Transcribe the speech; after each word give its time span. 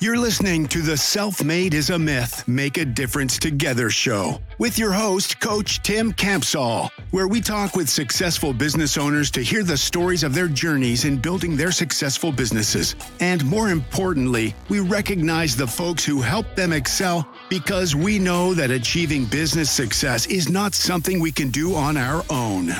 You're 0.00 0.18
listening 0.18 0.66
to 0.68 0.82
the 0.82 0.96
Self 0.96 1.42
Made 1.44 1.72
is 1.72 1.90
a 1.90 1.98
Myth, 1.98 2.46
Make 2.48 2.78
a 2.78 2.84
Difference 2.84 3.38
Together 3.38 3.90
show 3.90 4.40
with 4.58 4.76
your 4.76 4.90
host, 4.90 5.38
Coach 5.38 5.82
Tim 5.84 6.12
Campbell, 6.12 6.90
where 7.12 7.28
we 7.28 7.40
talk 7.40 7.76
with 7.76 7.88
successful 7.88 8.52
business 8.52 8.98
owners 8.98 9.30
to 9.30 9.40
hear 9.40 9.62
the 9.62 9.76
stories 9.76 10.24
of 10.24 10.34
their 10.34 10.48
journeys 10.48 11.04
in 11.04 11.16
building 11.18 11.56
their 11.56 11.70
successful 11.70 12.32
businesses. 12.32 12.96
And 13.20 13.44
more 13.44 13.70
importantly, 13.70 14.56
we 14.68 14.80
recognize 14.80 15.54
the 15.54 15.66
folks 15.66 16.04
who 16.04 16.20
help 16.20 16.56
them 16.56 16.72
excel 16.72 17.28
because 17.48 17.94
we 17.94 18.18
know 18.18 18.52
that 18.52 18.72
achieving 18.72 19.26
business 19.26 19.70
success 19.70 20.26
is 20.26 20.48
not 20.48 20.74
something 20.74 21.20
we 21.20 21.32
can 21.32 21.50
do 21.50 21.76
on 21.76 21.96
our 21.96 22.24
own. 22.30 22.72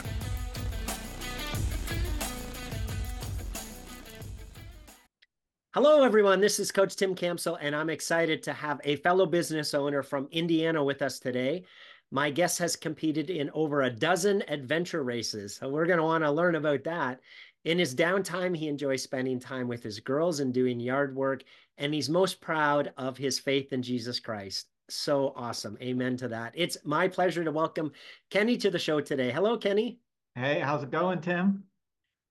Hello, 5.74 6.04
everyone. 6.04 6.40
This 6.40 6.60
is 6.60 6.70
Coach 6.70 6.94
Tim 6.94 7.16
Campbell, 7.16 7.58
and 7.60 7.74
I'm 7.74 7.90
excited 7.90 8.44
to 8.44 8.52
have 8.52 8.80
a 8.84 8.94
fellow 8.94 9.26
business 9.26 9.74
owner 9.74 10.04
from 10.04 10.28
Indiana 10.30 10.84
with 10.84 11.02
us 11.02 11.18
today. 11.18 11.64
My 12.12 12.30
guest 12.30 12.60
has 12.60 12.76
competed 12.76 13.28
in 13.28 13.50
over 13.54 13.82
a 13.82 13.90
dozen 13.90 14.44
adventure 14.46 15.02
races, 15.02 15.56
so 15.56 15.68
we're 15.68 15.86
going 15.86 15.98
to 15.98 16.04
want 16.04 16.22
to 16.22 16.30
learn 16.30 16.54
about 16.54 16.84
that. 16.84 17.18
In 17.64 17.76
his 17.76 17.92
downtime, 17.92 18.56
he 18.56 18.68
enjoys 18.68 19.02
spending 19.02 19.40
time 19.40 19.66
with 19.66 19.82
his 19.82 19.98
girls 19.98 20.38
and 20.38 20.54
doing 20.54 20.78
yard 20.78 21.12
work, 21.16 21.42
and 21.76 21.92
he's 21.92 22.08
most 22.08 22.40
proud 22.40 22.92
of 22.96 23.16
his 23.16 23.40
faith 23.40 23.72
in 23.72 23.82
Jesus 23.82 24.20
Christ. 24.20 24.68
So 24.88 25.32
awesome. 25.34 25.76
Amen 25.82 26.16
to 26.18 26.28
that. 26.28 26.52
It's 26.54 26.76
my 26.84 27.08
pleasure 27.08 27.42
to 27.42 27.50
welcome 27.50 27.90
Kenny 28.30 28.56
to 28.58 28.70
the 28.70 28.78
show 28.78 29.00
today. 29.00 29.32
Hello, 29.32 29.56
Kenny. 29.56 29.98
Hey, 30.36 30.60
how's 30.60 30.84
it 30.84 30.92
going, 30.92 31.20
Tim? 31.20 31.64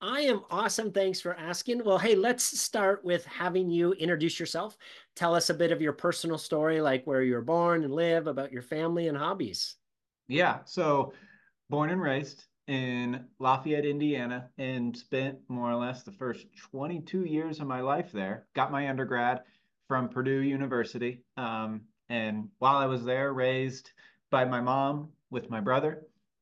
I 0.05 0.19
am 0.19 0.41
awesome. 0.51 0.91
Thanks 0.91 1.21
for 1.21 1.33
asking. 1.35 1.81
Well, 1.85 1.97
hey, 1.97 2.13
let's 2.13 2.43
start 2.43 3.05
with 3.05 3.25
having 3.25 3.69
you 3.69 3.93
introduce 3.93 4.37
yourself. 4.37 4.75
Tell 5.15 5.33
us 5.33 5.49
a 5.49 5.53
bit 5.53 5.71
of 5.71 5.81
your 5.81 5.93
personal 5.93 6.37
story, 6.37 6.81
like 6.81 7.07
where 7.07 7.21
you 7.21 7.35
were 7.35 7.41
born 7.41 7.85
and 7.85 7.93
live, 7.93 8.27
about 8.27 8.51
your 8.51 8.63
family 8.63 9.07
and 9.07 9.17
hobbies. 9.17 9.77
Yeah. 10.27 10.59
So, 10.65 11.13
born 11.69 11.89
and 11.89 12.01
raised 12.01 12.43
in 12.67 13.23
Lafayette, 13.39 13.85
Indiana, 13.85 14.49
and 14.57 14.95
spent 14.95 15.37
more 15.47 15.71
or 15.71 15.75
less 15.75 16.03
the 16.03 16.11
first 16.11 16.47
22 16.71 17.23
years 17.23 17.61
of 17.61 17.67
my 17.67 17.79
life 17.79 18.11
there. 18.11 18.47
Got 18.55 18.73
my 18.73 18.89
undergrad 18.89 19.43
from 19.87 20.09
Purdue 20.09 20.41
University. 20.41 21.23
Um, 21.37 21.83
and 22.09 22.49
while 22.59 22.75
I 22.75 22.87
was 22.87 23.05
there, 23.05 23.31
raised 23.31 23.91
by 24.31 24.43
my 24.43 24.59
mom 24.59 25.13
with 25.29 25.49
my 25.49 25.61
brother, 25.61 26.01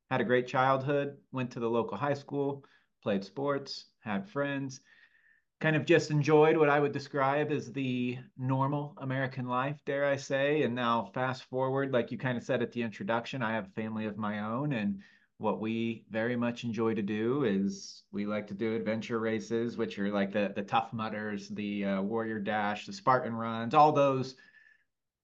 had 0.10 0.20
a 0.20 0.26
great 0.26 0.48
childhood, 0.48 1.16
went 1.32 1.52
to 1.52 1.60
the 1.60 1.70
local 1.70 1.96
high 1.96 2.16
school 2.16 2.66
played 3.02 3.24
sports, 3.24 3.86
had 4.00 4.30
friends, 4.30 4.82
kind 5.60 5.76
of 5.76 5.86
just 5.86 6.12
enjoyed 6.12 6.58
what 6.58 6.70
I 6.70 6.80
would 6.80 6.92
describe 6.92 7.52
as 7.52 7.72
the 7.72 8.18
normal 8.38 8.96
American 8.98 9.48
life, 9.48 9.80
dare 9.86 10.06
I 10.06 10.16
say. 10.16 10.64
And 10.64 10.74
now, 10.74 11.12
fast 11.14 11.44
forward, 11.44 11.94
like 11.94 12.12
you 12.12 12.18
kind 12.18 12.38
of 12.38 12.44
said 12.44 12.62
at 12.62 12.72
the 12.72 12.82
introduction, 12.82 13.44
I 13.44 13.54
have 13.54 13.68
a 13.68 13.82
family 13.82 14.06
of 14.06 14.18
my 14.18 14.40
own. 14.40 14.74
And 14.74 15.00
what 15.38 15.60
we 15.60 16.04
very 16.10 16.36
much 16.36 16.64
enjoy 16.64 16.96
to 16.96 17.02
do 17.02 17.44
is 17.44 18.04
we 18.12 18.26
like 18.26 18.48
to 18.48 18.54
do 18.54 18.76
adventure 18.76 19.20
races, 19.20 19.78
which 19.78 19.98
are 20.00 20.12
like 20.12 20.32
the, 20.32 20.52
the 20.56 20.64
Tough 20.64 20.94
Mudders, 20.94 21.50
the 21.50 21.86
uh, 21.86 22.02
Warrior 22.02 22.40
Dash, 22.40 22.86
the 22.86 22.94
Spartan 22.94 23.34
Runs, 23.34 23.74
all 23.74 23.92
those 23.92 24.36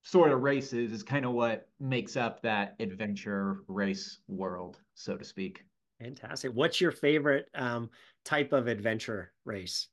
sort 0.03 0.31
of 0.31 0.41
races 0.41 0.91
is 0.91 1.03
kind 1.03 1.25
of 1.25 1.33
what 1.33 1.67
makes 1.79 2.15
up 2.15 2.41
that 2.41 2.75
adventure 2.79 3.63
race 3.67 4.19
world, 4.27 4.79
so 4.93 5.17
to 5.17 5.25
speak. 5.25 5.65
Fantastic. 5.99 6.51
What's 6.53 6.79
your 6.79 6.91
favorite 6.91 7.47
um, 7.55 7.89
type 8.23 8.53
of 8.53 8.67
adventure 8.67 9.33
race? 9.45 9.87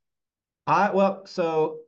Uh, 0.67 0.91
well, 0.93 1.27
so 1.27 1.79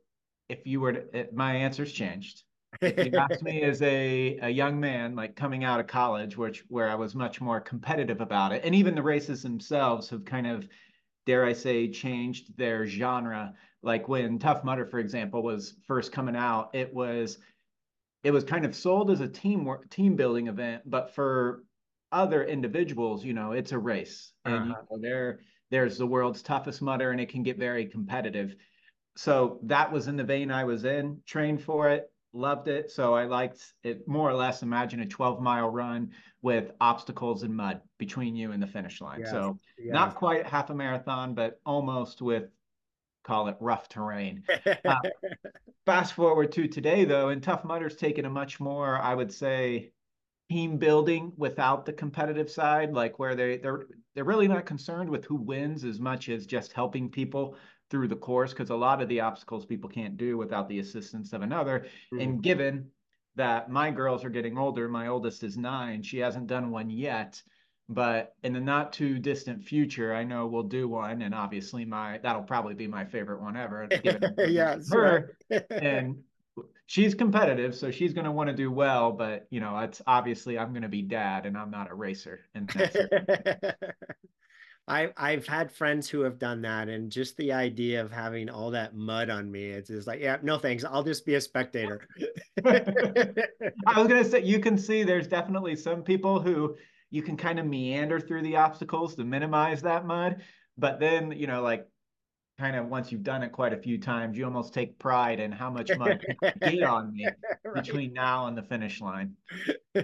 if 0.49 0.65
you 0.65 0.79
were 0.79 0.93
to, 0.93 1.27
my 1.33 1.55
answer's 1.55 1.91
changed. 1.91 2.43
If 2.81 3.13
you 3.13 3.19
asked 3.19 3.43
me 3.43 3.61
as 3.63 3.81
a, 3.81 4.39
a 4.41 4.49
young 4.49 4.79
man, 4.79 5.15
like 5.15 5.35
coming 5.35 5.63
out 5.63 5.79
of 5.79 5.87
college, 5.87 6.37
which 6.37 6.63
where 6.67 6.89
I 6.89 6.95
was 6.95 7.15
much 7.15 7.41
more 7.41 7.59
competitive 7.59 8.21
about 8.21 8.51
it, 8.51 8.63
and 8.63 8.73
even 8.73 8.95
the 8.95 9.03
races 9.03 9.43
themselves 9.43 10.09
have 10.09 10.25
kind 10.25 10.47
of, 10.47 10.67
dare 11.25 11.45
I 11.45 11.53
say, 11.53 11.89
changed 11.89 12.57
their 12.57 12.85
genre. 12.85 13.53
Like 13.83 14.07
when 14.07 14.39
Tough 14.39 14.63
Mudder, 14.63 14.85
for 14.85 14.99
example, 14.99 15.43
was 15.43 15.75
first 15.87 16.11
coming 16.11 16.35
out, 16.35 16.71
it 16.73 16.93
was 16.93 17.37
it 18.23 18.31
was 18.31 18.43
kind 18.43 18.65
of 18.65 18.75
sold 18.75 19.11
as 19.11 19.21
a 19.21 19.27
team 19.27 19.69
team 19.89 20.15
building 20.15 20.47
event, 20.47 20.83
but 20.85 21.13
for 21.13 21.63
other 22.11 22.43
individuals, 22.43 23.23
you 23.23 23.33
know, 23.33 23.51
it's 23.51 23.71
a 23.71 23.79
race, 23.79 24.31
and 24.45 24.55
uh-huh. 24.55 24.65
you 24.65 24.97
know, 24.97 25.01
there 25.01 25.39
there's 25.69 25.97
the 25.97 26.07
world's 26.07 26.41
toughest 26.41 26.81
mudder, 26.81 27.11
and 27.11 27.19
it 27.19 27.29
can 27.29 27.43
get 27.43 27.57
very 27.57 27.85
competitive. 27.85 28.55
So 29.15 29.59
that 29.63 29.91
was 29.91 30.07
in 30.07 30.15
the 30.15 30.23
vein 30.23 30.51
I 30.51 30.63
was 30.63 30.85
in. 30.85 31.21
Trained 31.25 31.61
for 31.61 31.89
it, 31.89 32.11
loved 32.33 32.67
it. 32.67 32.91
So 32.91 33.15
I 33.15 33.25
liked 33.25 33.73
it 33.83 34.07
more 34.07 34.29
or 34.29 34.35
less. 34.35 34.61
Imagine 34.61 35.01
a 35.01 35.05
12 35.05 35.41
mile 35.41 35.69
run 35.69 36.11
with 36.41 36.71
obstacles 36.79 37.43
and 37.43 37.55
mud 37.55 37.81
between 37.97 38.35
you 38.35 38.51
and 38.51 38.61
the 38.61 38.67
finish 38.67 39.01
line. 39.01 39.21
Yes. 39.21 39.31
So 39.31 39.59
yes. 39.77 39.91
not 39.91 40.15
quite 40.15 40.45
half 40.45 40.69
a 40.69 40.75
marathon, 40.75 41.33
but 41.33 41.59
almost 41.65 42.21
with 42.21 42.49
call 43.23 43.47
it 43.49 43.57
rough 43.59 43.89
terrain. 43.89 44.43
Uh, 44.85 44.99
fast 45.85 46.13
forward 46.13 46.51
to 46.51 46.67
today, 46.67 47.03
though, 47.05 47.29
and 47.29 47.41
Tough 47.41 47.63
Mudder's 47.63 47.95
taken 47.95 48.25
a 48.25 48.29
much 48.29 48.59
more, 48.59 48.97
I 48.97 49.13
would 49.13 49.33
say, 49.33 49.91
team 50.49 50.77
building 50.77 51.33
without 51.37 51.85
the 51.85 51.93
competitive 51.93 52.49
side, 52.49 52.93
like 52.93 53.19
where 53.19 53.35
they 53.35 53.57
they're 53.57 53.87
they're 54.15 54.23
really 54.23 54.47
not 54.47 54.65
concerned 54.65 55.09
with 55.09 55.25
who 55.25 55.35
wins 55.35 55.83
as 55.83 55.99
much 55.99 56.29
as 56.29 56.45
just 56.45 56.73
helping 56.73 57.09
people 57.09 57.55
through 57.89 58.07
the 58.07 58.15
course 58.15 58.51
because 58.51 58.69
a 58.69 58.75
lot 58.75 59.01
of 59.01 59.07
the 59.09 59.21
obstacles 59.21 59.65
people 59.65 59.89
can't 59.89 60.17
do 60.17 60.37
without 60.37 60.67
the 60.67 60.79
assistance 60.79 61.33
of 61.33 61.41
another. 61.41 61.85
Mm-hmm. 62.13 62.19
And 62.19 62.43
given 62.43 62.89
that 63.35 63.69
my 63.69 63.91
girls 63.91 64.25
are 64.25 64.29
getting 64.29 64.57
older, 64.57 64.89
my 64.89 65.07
oldest 65.07 65.43
is 65.43 65.57
nine, 65.57 66.01
she 66.01 66.17
hasn't 66.19 66.47
done 66.47 66.71
one 66.71 66.89
yet. 66.89 67.41
But 67.89 68.33
in 68.43 68.51
the 68.51 68.59
not 68.59 68.91
too 68.91 69.17
distant 69.17 69.63
future, 69.63 70.13
I 70.13 70.25
know 70.25 70.45
we'll 70.45 70.63
do 70.63 70.89
one, 70.89 71.21
and 71.21 71.33
obviously 71.33 71.85
my 71.85 72.19
that'll 72.21 72.43
probably 72.43 72.73
be 72.73 72.87
my 72.87 73.05
favorite 73.05 73.41
one 73.41 73.55
ever. 73.55 73.87
yeah, 74.45 74.75
her, 74.91 75.37
and 75.69 76.17
she's 76.87 77.13
competitive, 77.13 77.75
so 77.75 77.91
she's 77.91 78.13
going 78.13 78.25
to 78.25 78.31
want 78.31 78.49
to 78.49 78.55
do 78.55 78.71
well. 78.71 79.11
But 79.11 79.45
you 79.51 79.59
know, 79.59 79.77
it's 79.79 80.01
obviously 80.07 80.57
I'm 80.57 80.71
going 80.71 80.81
to 80.81 80.89
be 80.89 81.03
dad, 81.03 81.45
and 81.45 81.55
I'm 81.55 81.69
not 81.69 81.91
a 81.91 81.93
racer. 81.93 82.39
And 82.55 82.69
I 84.87 85.09
I've 85.15 85.45
had 85.45 85.71
friends 85.71 86.09
who 86.09 86.21
have 86.21 86.39
done 86.39 86.63
that, 86.63 86.89
and 86.89 87.11
just 87.11 87.37
the 87.37 87.53
idea 87.53 88.01
of 88.01 88.11
having 88.11 88.49
all 88.49 88.71
that 88.71 88.95
mud 88.95 89.29
on 89.29 89.51
me, 89.51 89.65
it's 89.65 89.89
just 89.89 90.07
like, 90.07 90.21
yeah, 90.21 90.37
no 90.41 90.57
thanks. 90.57 90.83
I'll 90.83 91.03
just 91.03 91.25
be 91.25 91.35
a 91.35 91.41
spectator. 91.41 92.07
I 92.65 93.99
was 93.99 94.07
gonna 94.07 94.25
say 94.25 94.41
you 94.41 94.59
can 94.59 94.77
see 94.77 95.03
there's 95.03 95.27
definitely 95.27 95.75
some 95.75 96.01
people 96.03 96.41
who 96.41 96.75
you 97.09 97.21
can 97.21 97.37
kind 97.37 97.59
of 97.59 97.65
meander 97.65 98.19
through 98.19 98.41
the 98.41 98.55
obstacles 98.55 99.15
to 99.15 99.23
minimize 99.23 99.81
that 99.81 100.05
mud, 100.05 100.41
but 100.77 100.99
then 100.99 101.31
you 101.33 101.47
know, 101.47 101.61
like 101.61 101.87
kind 102.57 102.75
of 102.75 102.87
once 102.87 103.11
you've 103.11 103.23
done 103.23 103.43
it 103.43 103.51
quite 103.51 103.73
a 103.73 103.77
few 103.77 103.97
times, 103.99 104.37
you 104.37 104.45
almost 104.45 104.73
take 104.73 104.97
pride 104.97 105.39
in 105.39 105.51
how 105.51 105.69
much 105.69 105.91
mud 105.97 106.23
get 106.59 106.83
on 106.83 107.13
me 107.13 107.27
right. 107.65 107.83
between 107.83 108.13
now 108.13 108.47
and 108.47 108.57
the 108.57 108.63
finish 108.63 108.99
line. 108.99 109.33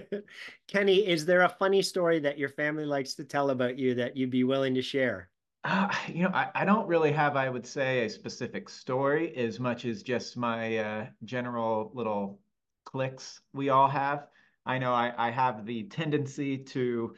Kenny, 0.68 1.06
is 1.06 1.26
there 1.26 1.42
a 1.42 1.48
funny 1.48 1.82
story 1.82 2.20
that 2.20 2.38
your 2.38 2.48
family 2.48 2.84
likes 2.86 3.14
to 3.14 3.24
tell 3.24 3.50
about 3.50 3.78
you 3.78 3.94
that 3.94 4.16
you'd 4.16 4.30
be 4.30 4.44
willing 4.44 4.74
to 4.74 4.82
share? 4.82 5.30
Uh, 5.64 5.88
you 6.08 6.22
know, 6.22 6.30
I, 6.34 6.50
I 6.54 6.64
don't 6.64 6.86
really 6.86 7.10
have, 7.10 7.36
I 7.36 7.48
would 7.48 7.66
say, 7.66 8.04
a 8.04 8.10
specific 8.10 8.68
story 8.68 9.34
as 9.36 9.58
much 9.58 9.86
as 9.86 10.02
just 10.02 10.36
my 10.36 10.76
uh, 10.76 11.06
general 11.24 11.90
little 11.94 12.38
clicks 12.84 13.40
we 13.52 13.70
all 13.70 13.88
have. 13.88 14.26
I 14.66 14.78
know 14.78 14.92
I, 14.92 15.12
I 15.16 15.30
have 15.30 15.66
the 15.66 15.84
tendency 15.84 16.58
to 16.58 17.14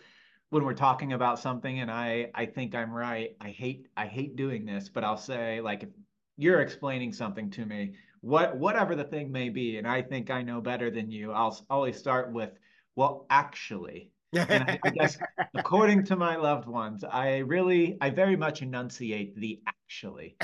when 0.50 0.64
we're 0.64 0.74
talking 0.74 1.12
about 1.12 1.38
something 1.38 1.80
and 1.80 1.90
I 1.90 2.30
I 2.34 2.46
think 2.46 2.74
I'm 2.74 2.92
right, 2.92 3.36
I 3.40 3.50
hate 3.50 3.88
I 3.96 4.06
hate 4.06 4.36
doing 4.36 4.64
this, 4.64 4.88
but 4.88 5.04
I'll 5.04 5.16
say 5.16 5.60
like 5.60 5.82
if 5.82 5.90
you're 6.36 6.60
explaining 6.60 7.12
something 7.12 7.50
to 7.52 7.66
me, 7.66 7.94
what 8.20 8.56
whatever 8.56 8.94
the 8.94 9.04
thing 9.04 9.32
may 9.32 9.48
be, 9.48 9.78
and 9.78 9.86
I 9.86 10.02
think 10.02 10.30
I 10.30 10.42
know 10.42 10.60
better 10.60 10.90
than 10.90 11.10
you, 11.10 11.32
I'll 11.32 11.58
always 11.70 11.96
start 11.98 12.32
with, 12.32 12.50
well, 12.94 13.26
actually. 13.30 14.10
and 14.48 14.64
I, 14.64 14.78
I 14.84 14.90
guess 14.90 15.18
according 15.54 16.04
to 16.06 16.16
my 16.16 16.36
loved 16.36 16.68
ones, 16.68 17.04
I 17.04 17.38
really 17.38 17.96
I 18.00 18.10
very 18.10 18.36
much 18.36 18.62
enunciate 18.62 19.36
the 19.36 19.60
actually. 19.66 20.36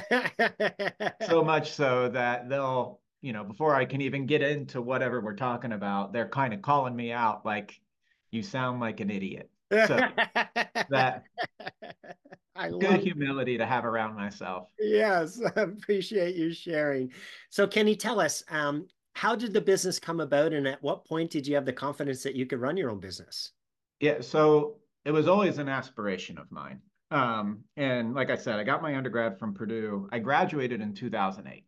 so 1.27 1.45
much 1.45 1.73
so 1.73 2.09
that 2.11 2.49
they'll, 2.49 3.01
you 3.21 3.33
know, 3.33 3.45
before 3.45 3.75
I 3.75 3.85
can 3.85 4.01
even 4.01 4.27
get 4.27 4.43
into 4.43 4.83
whatever 4.83 5.21
we're 5.21 5.35
talking 5.37 5.73
about, 5.73 6.13
they're 6.13 6.29
kind 6.29 6.55
of 6.55 6.63
calling 6.63 6.97
me 6.97 7.13
out 7.13 7.45
like 7.47 7.81
you 8.31 8.43
sound 8.43 8.81
like 8.81 9.01
an 9.01 9.11
idiot. 9.11 9.51
So 9.73 9.99
that 10.91 11.25
I 12.55 12.69
good 12.71 13.01
humility 13.01 13.57
to 13.59 13.67
have 13.67 13.85
around 13.85 14.15
myself. 14.15 14.69
Yes, 14.79 15.41
I 15.57 15.61
appreciate 15.63 16.37
you 16.37 16.53
sharing. 16.53 17.13
So, 17.51 17.67
can 17.67 17.87
you 17.89 17.97
tell 17.97 18.21
us 18.21 18.43
um, 18.51 18.87
how 19.15 19.35
did 19.35 19.53
the 19.53 19.61
business 19.61 19.99
come 19.99 20.21
about, 20.21 20.53
and 20.53 20.67
at 20.69 20.83
what 20.83 21.05
point 21.07 21.31
did 21.31 21.47
you 21.47 21.55
have 21.55 21.65
the 21.65 21.73
confidence 21.73 22.23
that 22.23 22.35
you 22.37 22.47
could 22.47 22.61
run 22.61 22.77
your 22.77 22.91
own 22.91 23.01
business? 23.01 23.53
Yeah, 24.01 24.21
so 24.21 24.79
it 25.05 25.11
was 25.13 25.29
always 25.29 25.59
an 25.59 25.69
aspiration 25.69 26.39
of 26.39 26.51
mine. 26.51 26.81
Um, 27.11 27.65
and 27.77 28.15
like 28.15 28.31
I 28.31 28.37
said, 28.37 28.59
I 28.59 28.65
got 28.65 28.83
my 28.83 28.97
undergrad 28.97 29.39
from 29.39 29.55
Purdue. 29.55 30.09
I 30.13 30.19
graduated 30.19 30.81
in 30.81 30.95
2008. 30.95 31.65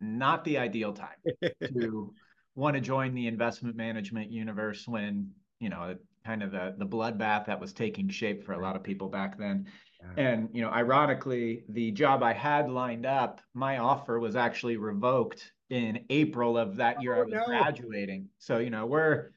not 0.00 0.44
the 0.44 0.58
ideal 0.58 0.92
time 0.92 1.16
to 1.74 2.14
want 2.54 2.74
to 2.74 2.80
join 2.80 3.14
the 3.14 3.26
investment 3.26 3.76
management 3.76 4.30
universe 4.30 4.86
when 4.86 5.30
you 5.60 5.68
know 5.68 5.96
kind 6.24 6.42
of 6.42 6.50
the 6.50 6.74
the 6.78 6.86
bloodbath 6.86 7.46
that 7.46 7.60
was 7.60 7.72
taking 7.72 8.08
shape 8.08 8.44
for 8.44 8.52
a 8.52 8.60
lot 8.60 8.76
of 8.76 8.82
people 8.82 9.08
back 9.08 9.38
then. 9.38 9.66
And 10.18 10.50
you 10.52 10.60
know 10.60 10.70
ironically 10.70 11.64
the 11.70 11.90
job 11.90 12.22
i 12.22 12.34
had 12.34 12.68
lined 12.68 13.06
up 13.06 13.40
my 13.54 13.78
offer 13.78 14.20
was 14.20 14.36
actually 14.36 14.76
revoked 14.76 15.52
in 15.70 16.04
april 16.10 16.58
of 16.58 16.76
that 16.76 17.02
year 17.02 17.14
oh, 17.14 17.20
i 17.20 17.24
was 17.24 17.32
no. 17.32 17.46
graduating. 17.46 18.28
So 18.38 18.58
you 18.58 18.68
know 18.68 18.84
we're 18.84 19.30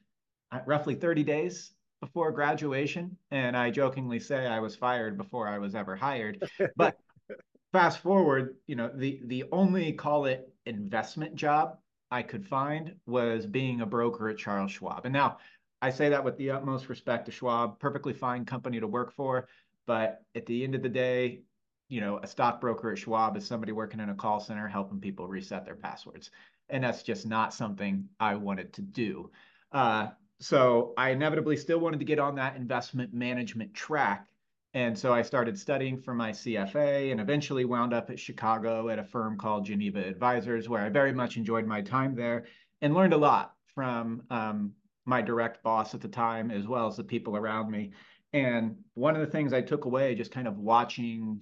uh, 0.52 0.60
roughly 0.66 0.94
30 0.94 1.24
days 1.24 1.72
before 2.02 2.32
graduation 2.32 3.16
and 3.30 3.56
i 3.56 3.70
jokingly 3.70 4.20
say 4.20 4.46
i 4.46 4.60
was 4.60 4.76
fired 4.76 5.16
before 5.16 5.48
i 5.48 5.58
was 5.58 5.74
ever 5.74 5.96
hired. 5.96 6.42
But 6.76 6.98
fast 7.72 8.00
forward 8.00 8.56
you 8.66 8.76
know 8.76 8.90
the 8.94 9.22
the 9.24 9.44
only 9.52 9.94
call 9.94 10.26
it 10.26 10.52
investment 10.66 11.34
job 11.34 11.78
i 12.10 12.22
could 12.22 12.46
find 12.46 12.94
was 13.06 13.46
being 13.46 13.80
a 13.80 13.86
broker 13.86 14.28
at 14.28 14.36
charles 14.36 14.72
schwab. 14.72 15.06
And 15.06 15.14
now 15.14 15.38
i 15.82 15.90
say 15.90 16.08
that 16.08 16.24
with 16.24 16.36
the 16.36 16.50
utmost 16.50 16.88
respect 16.88 17.26
to 17.26 17.32
schwab 17.32 17.78
perfectly 17.78 18.12
fine 18.12 18.44
company 18.44 18.80
to 18.80 18.86
work 18.86 19.12
for 19.12 19.48
but 19.86 20.22
at 20.34 20.46
the 20.46 20.64
end 20.64 20.74
of 20.74 20.82
the 20.82 20.88
day 20.88 21.40
you 21.88 22.00
know 22.00 22.18
a 22.22 22.26
stockbroker 22.26 22.92
at 22.92 22.98
schwab 22.98 23.36
is 23.36 23.46
somebody 23.46 23.72
working 23.72 24.00
in 24.00 24.10
a 24.10 24.14
call 24.14 24.40
center 24.40 24.68
helping 24.68 25.00
people 25.00 25.26
reset 25.26 25.64
their 25.64 25.76
passwords 25.76 26.30
and 26.68 26.84
that's 26.84 27.02
just 27.02 27.26
not 27.26 27.54
something 27.54 28.08
i 28.20 28.34
wanted 28.34 28.72
to 28.72 28.82
do 28.82 29.30
uh, 29.72 30.08
so 30.40 30.94
I 30.96 31.10
inevitably 31.10 31.56
still 31.56 31.78
wanted 31.78 31.98
to 31.98 32.04
get 32.04 32.18
on 32.18 32.36
that 32.36 32.56
investment 32.56 33.12
management 33.12 33.74
track. 33.74 34.28
And 34.74 34.96
so 34.96 35.12
I 35.12 35.22
started 35.22 35.58
studying 35.58 35.98
for 35.98 36.14
my 36.14 36.30
CFA 36.30 37.10
and 37.10 37.20
eventually 37.20 37.64
wound 37.64 37.92
up 37.92 38.10
at 38.10 38.20
Chicago 38.20 38.88
at 38.90 38.98
a 38.98 39.04
firm 39.04 39.36
called 39.36 39.64
Geneva 39.64 40.00
Advisors, 40.00 40.68
where 40.68 40.82
I 40.82 40.90
very 40.90 41.12
much 41.12 41.36
enjoyed 41.36 41.66
my 41.66 41.80
time 41.80 42.14
there 42.14 42.44
and 42.80 42.94
learned 42.94 43.14
a 43.14 43.18
lot 43.18 43.54
from 43.74 44.22
um, 44.30 44.72
my 45.08 45.22
direct 45.22 45.62
boss 45.62 45.94
at 45.94 46.02
the 46.02 46.08
time, 46.08 46.50
as 46.50 46.66
well 46.66 46.86
as 46.86 46.96
the 46.96 47.04
people 47.04 47.36
around 47.36 47.70
me. 47.70 47.92
And 48.34 48.76
one 48.94 49.16
of 49.16 49.22
the 49.22 49.32
things 49.32 49.52
I 49.54 49.62
took 49.62 49.86
away, 49.86 50.14
just 50.14 50.30
kind 50.30 50.46
of 50.46 50.58
watching, 50.58 51.40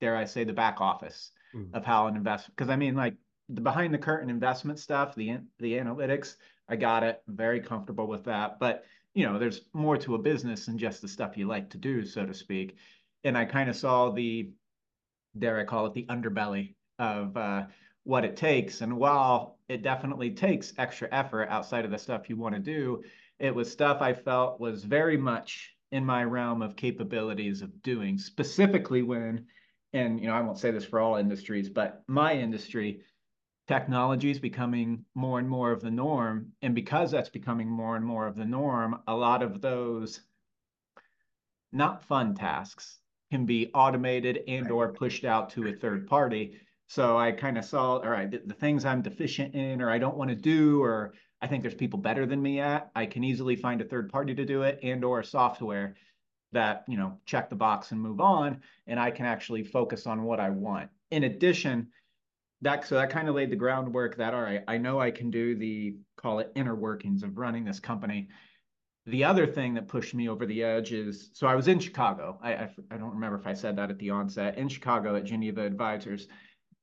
dare 0.00 0.16
I 0.16 0.24
say, 0.24 0.42
the 0.42 0.52
back 0.52 0.80
office 0.80 1.30
mm. 1.54 1.72
of 1.72 1.84
how 1.84 2.08
an 2.08 2.16
investment, 2.16 2.56
because 2.56 2.68
I 2.68 2.74
mean, 2.74 2.96
like 2.96 3.14
the 3.48 3.60
behind 3.60 3.94
the 3.94 3.98
curtain 3.98 4.28
investment 4.28 4.80
stuff, 4.80 5.14
the 5.14 5.38
the 5.60 5.74
analytics, 5.74 6.34
I 6.68 6.74
got 6.74 7.04
it. 7.04 7.22
Very 7.28 7.60
comfortable 7.60 8.08
with 8.08 8.24
that. 8.24 8.58
But 8.58 8.84
you 9.14 9.24
know, 9.24 9.38
there's 9.38 9.62
more 9.72 9.96
to 9.98 10.16
a 10.16 10.18
business 10.18 10.66
than 10.66 10.76
just 10.76 11.00
the 11.00 11.08
stuff 11.08 11.36
you 11.36 11.46
like 11.46 11.70
to 11.70 11.78
do, 11.78 12.04
so 12.04 12.26
to 12.26 12.34
speak. 12.34 12.76
And 13.22 13.38
I 13.38 13.44
kind 13.44 13.70
of 13.70 13.76
saw 13.76 14.10
the, 14.10 14.50
dare 15.38 15.60
I 15.60 15.64
call 15.64 15.86
it, 15.86 15.94
the 15.94 16.06
underbelly 16.06 16.74
of 16.98 17.36
uh, 17.36 17.66
what 18.02 18.24
it 18.24 18.36
takes. 18.36 18.82
And 18.82 18.98
while 18.98 19.55
it 19.68 19.82
definitely 19.82 20.30
takes 20.30 20.72
extra 20.78 21.08
effort 21.12 21.48
outside 21.48 21.84
of 21.84 21.90
the 21.90 21.98
stuff 21.98 22.28
you 22.28 22.36
want 22.36 22.54
to 22.54 22.60
do, 22.60 23.02
it 23.38 23.54
was 23.54 23.70
stuff 23.70 24.00
I 24.00 24.14
felt 24.14 24.60
was 24.60 24.84
very 24.84 25.16
much 25.16 25.74
in 25.92 26.04
my 26.04 26.24
realm 26.24 26.62
of 26.62 26.76
capabilities 26.76 27.62
of 27.62 27.82
doing, 27.82 28.18
specifically 28.18 29.02
when, 29.02 29.46
and 29.92 30.20
you 30.20 30.26
know, 30.26 30.34
I 30.34 30.40
won't 30.40 30.58
say 30.58 30.70
this 30.70 30.84
for 30.84 31.00
all 31.00 31.16
industries, 31.16 31.68
but 31.68 32.02
my 32.06 32.34
industry 32.34 33.02
technology 33.66 34.30
is 34.30 34.38
becoming 34.38 35.04
more 35.14 35.38
and 35.38 35.48
more 35.48 35.72
of 35.72 35.80
the 35.80 35.90
norm. 35.90 36.52
And 36.62 36.74
because 36.74 37.10
that's 37.10 37.28
becoming 37.28 37.68
more 37.68 37.96
and 37.96 38.04
more 38.04 38.26
of 38.26 38.36
the 38.36 38.44
norm, 38.44 39.00
a 39.06 39.14
lot 39.14 39.42
of 39.42 39.60
those 39.60 40.20
not 41.72 42.04
fun 42.04 42.34
tasks 42.34 42.98
can 43.30 43.44
be 43.44 43.70
automated 43.74 44.40
and 44.46 44.70
or 44.70 44.92
pushed 44.92 45.24
out 45.24 45.50
to 45.50 45.66
a 45.68 45.72
third 45.72 46.06
party. 46.06 46.60
So 46.88 47.16
I 47.16 47.32
kind 47.32 47.58
of 47.58 47.64
saw, 47.64 47.98
all 47.98 48.08
right, 48.08 48.30
the, 48.30 48.42
the 48.44 48.54
things 48.54 48.84
I'm 48.84 49.02
deficient 49.02 49.54
in 49.54 49.82
or 49.82 49.90
I 49.90 49.98
don't 49.98 50.16
want 50.16 50.30
to 50.30 50.36
do 50.36 50.82
or 50.82 51.14
I 51.42 51.46
think 51.46 51.62
there's 51.62 51.74
people 51.74 51.98
better 51.98 52.26
than 52.26 52.40
me 52.40 52.60
at, 52.60 52.90
I 52.94 53.06
can 53.06 53.24
easily 53.24 53.56
find 53.56 53.80
a 53.80 53.84
third 53.84 54.10
party 54.10 54.34
to 54.34 54.44
do 54.44 54.62
it 54.62 54.80
and 54.82 55.04
or 55.04 55.22
software 55.22 55.96
that, 56.52 56.84
you 56.88 56.96
know, 56.96 57.18
check 57.26 57.50
the 57.50 57.56
box 57.56 57.90
and 57.90 58.00
move 58.00 58.20
on 58.20 58.60
and 58.86 59.00
I 59.00 59.10
can 59.10 59.26
actually 59.26 59.64
focus 59.64 60.06
on 60.06 60.22
what 60.22 60.40
I 60.40 60.50
want. 60.50 60.90
In 61.10 61.24
addition, 61.24 61.88
that 62.62 62.86
so 62.86 62.94
that 62.94 63.10
kind 63.10 63.28
of 63.28 63.34
laid 63.34 63.50
the 63.50 63.56
groundwork 63.56 64.16
that 64.16 64.34
all 64.34 64.42
right 64.42 64.64
i 64.66 64.78
know 64.78 65.00
i 65.00 65.10
can 65.10 65.30
do 65.30 65.54
the 65.54 65.96
call 66.16 66.38
it 66.38 66.50
inner 66.54 66.74
workings 66.74 67.22
of 67.22 67.36
running 67.36 67.64
this 67.64 67.80
company. 67.80 68.28
The 69.08 69.22
other 69.22 69.46
thing 69.46 69.74
that 69.74 69.86
pushed 69.86 70.14
me 70.14 70.28
over 70.28 70.46
the 70.46 70.64
edge 70.64 70.92
is 70.92 71.30
so 71.32 71.46
i 71.46 71.54
was 71.54 71.68
in 71.68 71.78
chicago. 71.78 72.38
I 72.42 72.54
i, 72.54 72.70
I 72.90 72.96
don't 72.96 73.14
remember 73.14 73.38
if 73.38 73.46
i 73.46 73.52
said 73.52 73.76
that 73.76 73.90
at 73.90 73.98
the 73.98 74.10
onset 74.10 74.58
in 74.58 74.68
chicago 74.68 75.16
at 75.16 75.24
geneva 75.24 75.62
advisors 75.62 76.28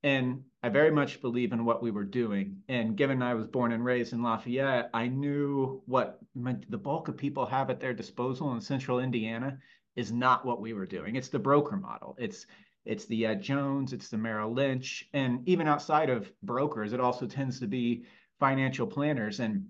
and 0.04 0.40
i 0.62 0.68
very 0.68 0.90
much 0.90 1.20
believe 1.20 1.52
in 1.52 1.64
what 1.64 1.82
we 1.82 1.90
were 1.90 2.04
doing 2.04 2.56
and 2.68 2.96
given 2.96 3.20
i 3.22 3.34
was 3.34 3.48
born 3.48 3.72
and 3.72 3.84
raised 3.84 4.12
in 4.12 4.22
lafayette 4.22 4.88
i 4.94 5.08
knew 5.08 5.82
what 5.86 6.20
my, 6.36 6.54
the 6.68 6.78
bulk 6.78 7.08
of 7.08 7.16
people 7.16 7.44
have 7.44 7.70
at 7.70 7.80
their 7.80 7.92
disposal 7.92 8.54
in 8.54 8.60
central 8.60 9.00
indiana 9.00 9.58
is 9.96 10.12
not 10.12 10.46
what 10.46 10.60
we 10.60 10.72
were 10.72 10.86
doing 10.86 11.16
it's 11.16 11.28
the 11.28 11.38
broker 11.38 11.76
model 11.76 12.14
it's 12.18 12.46
it's 12.84 13.06
the 13.06 13.24
Ed 13.24 13.40
Jones, 13.40 13.92
it's 13.92 14.08
the 14.08 14.18
Merrill 14.18 14.52
Lynch, 14.52 15.08
and 15.14 15.46
even 15.48 15.66
outside 15.66 16.10
of 16.10 16.30
brokers, 16.42 16.92
it 16.92 17.00
also 17.00 17.26
tends 17.26 17.58
to 17.60 17.66
be 17.66 18.04
financial 18.38 18.86
planners. 18.86 19.40
And 19.40 19.66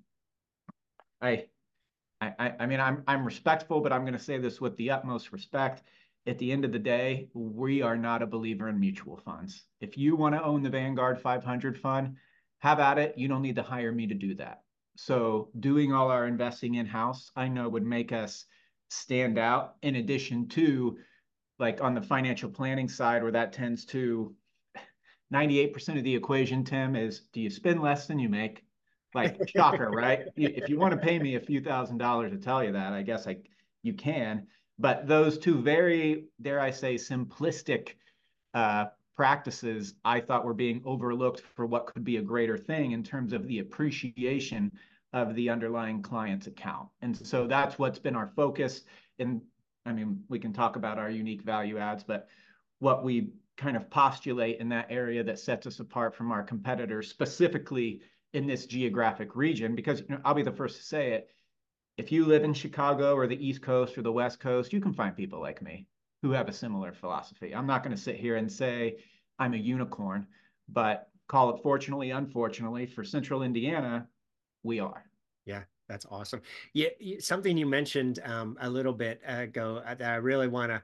I, 1.20 1.44
I, 2.20 2.54
I 2.58 2.66
mean, 2.66 2.80
I'm 2.80 3.04
I'm 3.06 3.24
respectful, 3.24 3.80
but 3.80 3.92
I'm 3.92 4.02
going 4.02 4.14
to 4.14 4.18
say 4.18 4.38
this 4.38 4.60
with 4.60 4.76
the 4.76 4.90
utmost 4.90 5.32
respect. 5.32 5.82
At 6.26 6.38
the 6.38 6.52
end 6.52 6.64
of 6.64 6.72
the 6.72 6.78
day, 6.78 7.28
we 7.34 7.82
are 7.82 7.96
not 7.96 8.22
a 8.22 8.26
believer 8.26 8.68
in 8.68 8.80
mutual 8.80 9.18
funds. 9.18 9.64
If 9.80 9.98
you 9.98 10.16
want 10.16 10.34
to 10.34 10.42
own 10.42 10.62
the 10.62 10.70
Vanguard 10.70 11.20
500 11.20 11.78
fund, 11.78 12.16
have 12.58 12.80
at 12.80 12.98
it. 12.98 13.18
You 13.18 13.28
don't 13.28 13.42
need 13.42 13.56
to 13.56 13.62
hire 13.62 13.92
me 13.92 14.06
to 14.06 14.14
do 14.14 14.34
that. 14.36 14.62
So 14.96 15.50
doing 15.60 15.92
all 15.92 16.10
our 16.10 16.26
investing 16.26 16.76
in 16.76 16.86
house, 16.86 17.30
I 17.36 17.48
know 17.48 17.68
would 17.68 17.84
make 17.84 18.12
us 18.12 18.46
stand 18.88 19.38
out. 19.38 19.74
In 19.82 19.96
addition 19.96 20.48
to 20.50 20.96
like 21.58 21.82
on 21.82 21.94
the 21.94 22.02
financial 22.02 22.50
planning 22.50 22.88
side 22.88 23.22
where 23.22 23.32
that 23.32 23.52
tends 23.52 23.84
to 23.86 24.34
98% 25.32 25.96
of 25.96 26.04
the 26.04 26.14
equation 26.14 26.64
tim 26.64 26.96
is 26.96 27.22
do 27.32 27.40
you 27.40 27.50
spend 27.50 27.82
less 27.82 28.06
than 28.06 28.18
you 28.18 28.28
make 28.28 28.64
like 29.14 29.48
shocker 29.48 29.90
right 29.90 30.26
if 30.36 30.68
you 30.68 30.78
want 30.78 30.92
to 30.92 30.98
pay 30.98 31.18
me 31.18 31.36
a 31.36 31.40
few 31.40 31.60
thousand 31.60 31.98
dollars 31.98 32.32
to 32.32 32.38
tell 32.38 32.62
you 32.62 32.72
that 32.72 32.92
i 32.92 33.02
guess 33.02 33.26
like 33.26 33.48
you 33.82 33.94
can 33.94 34.46
but 34.78 35.06
those 35.06 35.38
two 35.38 35.60
very 35.60 36.26
dare 36.42 36.60
i 36.60 36.70
say 36.70 36.94
simplistic 36.94 37.94
uh, 38.54 38.86
practices 39.16 39.94
i 40.04 40.20
thought 40.20 40.44
were 40.44 40.54
being 40.54 40.82
overlooked 40.84 41.42
for 41.54 41.66
what 41.66 41.86
could 41.86 42.04
be 42.04 42.16
a 42.16 42.22
greater 42.22 42.58
thing 42.58 42.92
in 42.92 43.02
terms 43.02 43.32
of 43.32 43.46
the 43.46 43.60
appreciation 43.60 44.70
of 45.12 45.34
the 45.36 45.48
underlying 45.48 46.02
client's 46.02 46.46
account 46.46 46.88
and 47.02 47.16
so 47.26 47.46
that's 47.46 47.78
what's 47.78 47.98
been 47.98 48.16
our 48.16 48.32
focus 48.34 48.82
and 49.18 49.40
I 49.86 49.92
mean, 49.92 50.24
we 50.28 50.38
can 50.38 50.52
talk 50.52 50.76
about 50.76 50.98
our 50.98 51.10
unique 51.10 51.42
value 51.42 51.78
adds, 51.78 52.04
but 52.04 52.28
what 52.78 53.04
we 53.04 53.30
kind 53.56 53.76
of 53.76 53.90
postulate 53.90 54.58
in 54.58 54.68
that 54.70 54.86
area 54.90 55.22
that 55.24 55.38
sets 55.38 55.66
us 55.66 55.80
apart 55.80 56.14
from 56.14 56.32
our 56.32 56.42
competitors, 56.42 57.08
specifically 57.08 58.00
in 58.32 58.46
this 58.46 58.66
geographic 58.66 59.36
region, 59.36 59.74
because 59.74 60.00
you 60.00 60.06
know, 60.08 60.20
I'll 60.24 60.34
be 60.34 60.42
the 60.42 60.52
first 60.52 60.76
to 60.78 60.82
say 60.82 61.12
it. 61.12 61.28
If 61.96 62.10
you 62.10 62.24
live 62.24 62.42
in 62.42 62.54
Chicago 62.54 63.14
or 63.14 63.26
the 63.26 63.46
East 63.46 63.62
Coast 63.62 63.96
or 63.96 64.02
the 64.02 64.12
West 64.12 64.40
Coast, 64.40 64.72
you 64.72 64.80
can 64.80 64.92
find 64.92 65.16
people 65.16 65.40
like 65.40 65.62
me 65.62 65.86
who 66.22 66.32
have 66.32 66.48
a 66.48 66.52
similar 66.52 66.92
philosophy. 66.92 67.54
I'm 67.54 67.66
not 67.66 67.84
going 67.84 67.94
to 67.94 68.02
sit 68.02 68.16
here 68.16 68.36
and 68.36 68.50
say 68.50 68.96
I'm 69.38 69.54
a 69.54 69.58
unicorn, 69.58 70.26
but 70.68 71.08
call 71.28 71.54
it 71.54 71.62
fortunately, 71.62 72.10
unfortunately, 72.10 72.86
for 72.86 73.04
Central 73.04 73.42
Indiana, 73.42 74.08
we 74.62 74.80
are. 74.80 75.04
Yeah, 75.46 75.62
that's 75.88 76.06
awesome. 76.10 76.42
Yeah, 76.72 76.88
something 77.20 77.56
you 77.56 77.66
mentioned 77.66 78.18
um, 78.24 78.56
a 78.60 78.68
little 78.68 78.92
bit 78.92 79.20
ago 79.24 79.82
that 79.86 80.02
I 80.02 80.16
really 80.16 80.48
want 80.48 80.72
to 80.72 80.82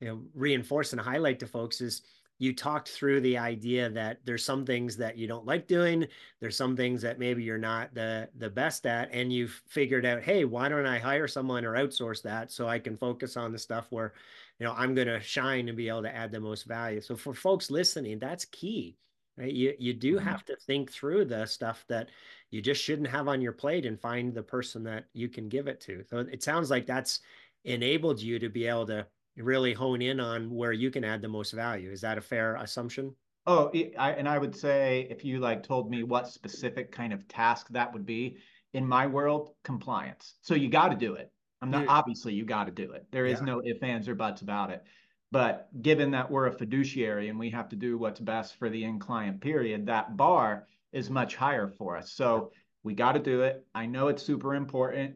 you 0.00 0.08
know, 0.08 0.22
reinforce 0.34 0.92
and 0.92 1.00
highlight 1.00 1.40
to 1.40 1.46
folks 1.46 1.80
is 1.80 2.02
you 2.42 2.52
talked 2.52 2.88
through 2.88 3.20
the 3.20 3.38
idea 3.38 3.88
that 3.88 4.18
there's 4.24 4.44
some 4.44 4.66
things 4.66 4.96
that 4.96 5.16
you 5.16 5.28
don't 5.28 5.46
like 5.46 5.68
doing 5.68 6.04
there's 6.40 6.56
some 6.56 6.76
things 6.76 7.00
that 7.00 7.18
maybe 7.18 7.42
you're 7.42 7.56
not 7.56 7.94
the 7.94 8.28
the 8.38 8.50
best 8.50 8.84
at 8.84 9.08
and 9.12 9.32
you've 9.32 9.62
figured 9.68 10.04
out 10.04 10.22
hey 10.22 10.44
why 10.44 10.68
don't 10.68 10.86
i 10.86 10.98
hire 10.98 11.28
someone 11.28 11.64
or 11.64 11.74
outsource 11.74 12.20
that 12.20 12.50
so 12.50 12.66
i 12.66 12.80
can 12.80 12.96
focus 12.96 13.36
on 13.36 13.52
the 13.52 13.58
stuff 13.58 13.86
where 13.90 14.12
you 14.58 14.66
know 14.66 14.74
i'm 14.76 14.92
going 14.92 15.06
to 15.06 15.20
shine 15.20 15.68
and 15.68 15.76
be 15.76 15.88
able 15.88 16.02
to 16.02 16.14
add 16.14 16.32
the 16.32 16.40
most 16.40 16.64
value? 16.64 17.00
So 17.00 17.14
for 17.14 17.32
folks 17.32 17.70
listening 17.70 18.18
that's 18.18 18.44
key 18.46 18.96
right? 19.36 19.52
You 19.52 19.74
you 19.78 19.92
do 19.92 20.16
mm-hmm. 20.16 20.26
have 20.26 20.44
to 20.46 20.56
think 20.56 20.90
through 20.90 21.26
the 21.26 21.46
stuff 21.46 21.84
that 21.88 22.10
you 22.50 22.60
just 22.60 22.82
shouldn't 22.82 23.08
have 23.08 23.28
on 23.28 23.40
your 23.40 23.52
plate 23.52 23.86
and 23.86 24.00
find 24.00 24.34
the 24.34 24.42
person 24.42 24.82
that 24.84 25.06
you 25.14 25.28
can 25.28 25.48
give 25.48 25.68
it 25.68 25.80
to. 25.82 26.04
So 26.10 26.18
it 26.18 26.42
sounds 26.42 26.70
like 26.70 26.86
that's 26.86 27.20
enabled 27.64 28.20
you 28.20 28.38
to 28.38 28.48
be 28.48 28.66
able 28.66 28.86
to 28.86 29.06
really 29.36 29.72
hone 29.72 30.02
in 30.02 30.20
on 30.20 30.50
where 30.50 30.72
you 30.72 30.90
can 30.90 31.04
add 31.04 31.22
the 31.22 31.28
most 31.28 31.52
value 31.52 31.90
is 31.90 32.00
that 32.00 32.18
a 32.18 32.20
fair 32.20 32.56
assumption 32.56 33.14
oh 33.46 33.70
I, 33.98 34.12
and 34.12 34.28
i 34.28 34.38
would 34.38 34.54
say 34.54 35.06
if 35.10 35.24
you 35.24 35.38
like 35.38 35.62
told 35.62 35.90
me 35.90 36.02
what 36.02 36.28
specific 36.28 36.92
kind 36.92 37.12
of 37.12 37.26
task 37.28 37.68
that 37.70 37.92
would 37.92 38.06
be 38.06 38.36
in 38.72 38.86
my 38.86 39.06
world 39.06 39.50
compliance 39.64 40.34
so 40.42 40.54
you 40.54 40.68
got 40.68 40.88
to 40.88 40.96
do 40.96 41.14
it 41.14 41.32
i'm 41.62 41.70
not 41.70 41.86
obviously 41.88 42.34
you 42.34 42.44
got 42.44 42.64
to 42.64 42.72
do 42.72 42.92
it 42.92 43.06
there 43.10 43.26
is 43.26 43.38
yeah. 43.40 43.46
no 43.46 43.62
ifs 43.64 43.82
ands 43.82 44.08
or 44.08 44.14
buts 44.14 44.42
about 44.42 44.70
it 44.70 44.84
But 45.32 45.68
given 45.80 46.10
that 46.10 46.30
we're 46.30 46.48
a 46.48 46.52
fiduciary 46.52 47.30
and 47.30 47.38
we 47.38 47.48
have 47.50 47.70
to 47.70 47.76
do 47.76 47.96
what's 47.96 48.20
best 48.20 48.58
for 48.58 48.68
the 48.68 48.84
end 48.84 49.00
client 49.00 49.40
period, 49.40 49.86
that 49.86 50.14
bar 50.14 50.66
is 50.92 51.08
much 51.08 51.36
higher 51.36 51.68
for 51.68 51.96
us. 51.96 52.12
So 52.12 52.52
we 52.84 52.92
got 52.92 53.12
to 53.12 53.18
do 53.18 53.40
it. 53.40 53.64
I 53.74 53.86
know 53.86 54.08
it's 54.08 54.22
super 54.22 54.54
important. 54.54 55.14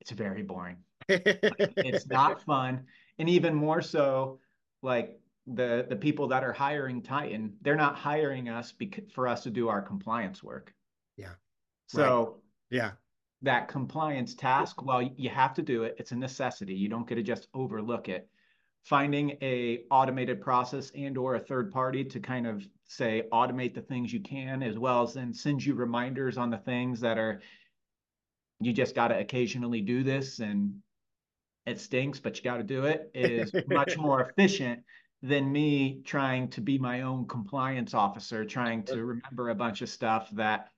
It's 0.00 0.12
very 0.12 0.42
boring. 0.42 0.76
it's 1.08 2.06
not 2.06 2.44
fun. 2.44 2.84
And 3.18 3.28
even 3.28 3.54
more 3.54 3.82
so, 3.82 4.40
like 4.82 5.18
the 5.46 5.86
the 5.88 5.96
people 5.96 6.28
that 6.28 6.44
are 6.44 6.52
hiring 6.52 7.02
Titan, 7.02 7.56
they're 7.62 7.76
not 7.76 7.96
hiring 7.96 8.48
us 8.48 8.72
because, 8.72 9.04
for 9.12 9.28
us 9.28 9.42
to 9.44 9.50
do 9.50 9.68
our 9.68 9.80
compliance 9.80 10.42
work. 10.42 10.74
Yeah. 11.16 11.34
So 11.86 12.24
right. 12.24 12.78
yeah, 12.78 12.90
that 13.42 13.68
compliance 13.68 14.34
task, 14.34 14.82
well, 14.82 15.02
you 15.02 15.30
have 15.30 15.54
to 15.54 15.62
do 15.62 15.84
it. 15.84 15.96
It's 15.98 16.12
a 16.12 16.16
necessity. 16.16 16.74
You 16.74 16.88
don't 16.88 17.08
get 17.08 17.14
to 17.14 17.22
just 17.22 17.48
overlook 17.54 18.08
it. 18.08 18.28
Finding 18.84 19.36
a 19.42 19.80
automated 19.90 20.40
process 20.40 20.92
and 20.94 21.18
or 21.18 21.34
a 21.34 21.40
third 21.40 21.72
party 21.72 22.04
to 22.04 22.20
kind 22.20 22.46
of 22.46 22.64
say 22.84 23.24
automate 23.32 23.74
the 23.74 23.80
things 23.80 24.12
you 24.12 24.20
can, 24.20 24.62
as 24.62 24.78
well 24.78 25.02
as 25.02 25.14
then 25.14 25.34
send 25.34 25.64
you 25.64 25.74
reminders 25.74 26.38
on 26.38 26.50
the 26.50 26.58
things 26.58 27.00
that 27.00 27.18
are 27.18 27.40
you 28.60 28.72
just 28.72 28.94
got 28.94 29.08
to 29.08 29.18
occasionally 29.18 29.80
do 29.80 30.02
this 30.02 30.38
and 30.38 30.74
it 31.66 31.80
stinks, 31.80 32.20
but 32.20 32.36
you 32.36 32.44
got 32.44 32.58
to 32.58 32.62
do 32.62 32.84
it 32.84 33.10
is 33.12 33.52
much 33.68 33.98
more 33.98 34.30
efficient 34.30 34.80
than 35.22 35.50
me 35.50 36.00
trying 36.04 36.48
to 36.48 36.60
be 36.60 36.78
my 36.78 37.02
own 37.02 37.26
compliance 37.26 37.94
officer, 37.94 38.44
trying 38.44 38.84
to 38.84 39.04
remember 39.04 39.50
a 39.50 39.54
bunch 39.54 39.82
of 39.82 39.88
stuff 39.88 40.30
that 40.32 40.68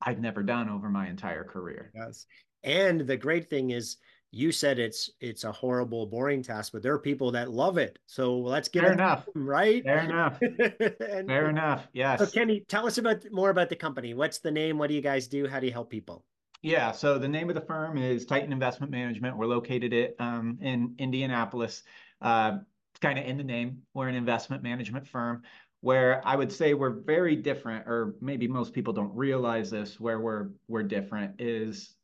I've 0.00 0.20
never 0.20 0.42
done 0.42 0.68
over 0.68 0.88
my 0.88 1.08
entire 1.08 1.44
career. 1.44 1.92
Yes. 1.94 2.26
And 2.62 3.00
the 3.00 3.16
great 3.16 3.50
thing 3.50 3.70
is 3.70 3.98
you 4.30 4.52
said 4.52 4.78
it's 4.78 5.10
it's 5.20 5.44
a 5.44 5.52
horrible 5.52 6.04
boring 6.04 6.42
task 6.42 6.72
but 6.74 6.82
there 6.82 6.92
are 6.92 6.98
people 6.98 7.30
that 7.32 7.50
love 7.50 7.78
it. 7.78 7.98
So 8.06 8.38
let's 8.38 8.68
get 8.68 8.84
fair 8.84 8.92
enough. 8.92 9.26
them, 9.26 9.48
right? 9.48 9.82
Fair 9.82 10.00
enough. 10.00 10.38
And, 11.00 11.26
fair 11.28 11.48
enough. 11.50 11.88
Yes. 11.92 12.20
So 12.20 12.26
kenny 12.26 12.64
tell 12.68 12.86
us 12.86 12.98
about 12.98 13.24
more 13.30 13.50
about 13.50 13.68
the 13.68 13.76
company. 13.76 14.14
What's 14.14 14.38
the 14.38 14.50
name? 14.50 14.78
What 14.78 14.88
do 14.88 14.94
you 14.94 15.00
guys 15.00 15.28
do? 15.28 15.46
How 15.46 15.60
do 15.60 15.66
you 15.66 15.72
help 15.72 15.90
people 15.90 16.24
yeah 16.62 16.92
so 16.92 17.18
the 17.18 17.28
name 17.28 17.48
of 17.48 17.54
the 17.54 17.60
firm 17.60 17.96
is 17.96 18.26
titan 18.26 18.52
investment 18.52 18.90
management 18.90 19.36
we're 19.36 19.46
located 19.46 19.92
at 19.92 20.14
um, 20.18 20.58
in 20.60 20.94
indianapolis 20.98 21.82
uh, 22.22 22.58
kind 23.00 23.18
of 23.18 23.24
in 23.24 23.36
the 23.36 23.44
name 23.44 23.82
we're 23.94 24.08
an 24.08 24.14
investment 24.14 24.62
management 24.62 25.06
firm 25.06 25.42
where 25.80 26.20
I 26.26 26.34
would 26.34 26.50
say 26.50 26.74
we're 26.74 26.90
very 26.90 27.36
different, 27.36 27.86
or 27.86 28.14
maybe 28.20 28.48
most 28.48 28.72
people 28.72 28.92
don't 28.92 29.14
realize 29.14 29.70
this, 29.70 30.00
where 30.00 30.20
we're 30.20 30.48
we're 30.66 30.82
different 30.82 31.40
is 31.40 31.94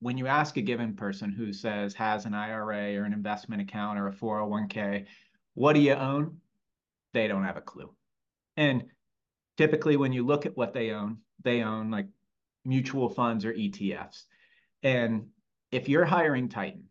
when 0.00 0.18
you 0.18 0.26
ask 0.26 0.56
a 0.56 0.62
given 0.62 0.94
person 0.94 1.30
who 1.30 1.52
says 1.52 1.94
has 1.94 2.26
an 2.26 2.34
IRA 2.34 2.96
or 2.96 3.04
an 3.04 3.12
investment 3.12 3.62
account 3.62 3.98
or 3.98 4.08
a 4.08 4.12
401k, 4.12 5.06
what 5.54 5.74
do 5.74 5.80
you 5.80 5.92
own? 5.92 6.38
They 7.14 7.28
don't 7.28 7.44
have 7.44 7.56
a 7.56 7.60
clue. 7.60 7.94
And 8.56 8.84
typically 9.56 9.96
when 9.96 10.12
you 10.12 10.26
look 10.26 10.44
at 10.44 10.56
what 10.56 10.74
they 10.74 10.90
own, 10.90 11.18
they 11.44 11.62
own 11.62 11.90
like 11.92 12.06
mutual 12.64 13.08
funds 13.08 13.44
or 13.44 13.52
ETFs. 13.52 14.24
And 14.82 15.26
if 15.70 15.88
you're 15.88 16.04
hiring 16.04 16.48
Titan 16.48 16.84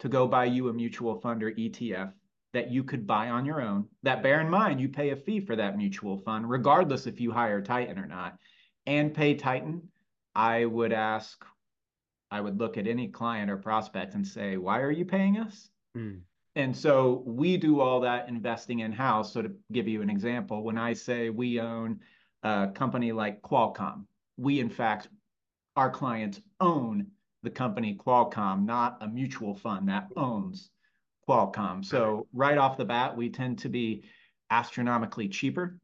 to 0.00 0.08
go 0.08 0.26
buy 0.26 0.46
you 0.46 0.68
a 0.68 0.72
mutual 0.72 1.16
fund 1.20 1.42
or 1.42 1.52
ETF, 1.52 2.12
that 2.52 2.70
you 2.70 2.84
could 2.84 3.06
buy 3.06 3.30
on 3.30 3.46
your 3.46 3.62
own. 3.62 3.86
That 4.02 4.22
bear 4.22 4.40
in 4.40 4.50
mind, 4.50 4.80
you 4.80 4.88
pay 4.88 5.10
a 5.10 5.16
fee 5.16 5.40
for 5.40 5.56
that 5.56 5.76
mutual 5.76 6.18
fund, 6.18 6.48
regardless 6.48 7.06
if 7.06 7.20
you 7.20 7.30
hire 7.32 7.62
Titan 7.62 7.98
or 7.98 8.06
not, 8.06 8.36
and 8.86 9.14
pay 9.14 9.34
Titan. 9.34 9.88
I 10.34 10.64
would 10.64 10.92
ask, 10.92 11.44
I 12.30 12.40
would 12.40 12.58
look 12.58 12.78
at 12.78 12.86
any 12.86 13.08
client 13.08 13.50
or 13.50 13.56
prospect 13.56 14.14
and 14.14 14.26
say, 14.26 14.56
why 14.56 14.80
are 14.80 14.90
you 14.90 15.04
paying 15.04 15.38
us? 15.38 15.70
Mm. 15.96 16.20
And 16.54 16.76
so 16.76 17.22
we 17.26 17.56
do 17.56 17.80
all 17.80 18.00
that 18.00 18.28
investing 18.28 18.80
in 18.80 18.92
house. 18.92 19.32
So 19.32 19.42
to 19.42 19.52
give 19.72 19.88
you 19.88 20.02
an 20.02 20.10
example, 20.10 20.62
when 20.62 20.78
I 20.78 20.92
say 20.92 21.30
we 21.30 21.60
own 21.60 22.00
a 22.42 22.68
company 22.74 23.12
like 23.12 23.40
Qualcomm, 23.42 24.04
we 24.36 24.60
in 24.60 24.70
fact, 24.70 25.08
our 25.76 25.90
clients 25.90 26.40
own 26.60 27.06
the 27.42 27.50
company 27.50 27.94
Qualcomm, 27.94 28.64
not 28.64 28.98
a 29.00 29.08
mutual 29.08 29.54
fund 29.54 29.88
that 29.88 30.08
owns 30.16 30.70
Qualcomm. 31.28 31.84
So 31.84 32.26
right 32.32 32.58
off 32.58 32.76
the 32.76 32.84
bat, 32.84 33.16
we 33.16 33.30
tend 33.30 33.58
to 33.60 33.68
be 33.68 34.04
astronomically 34.50 35.28
cheaper. 35.28 35.78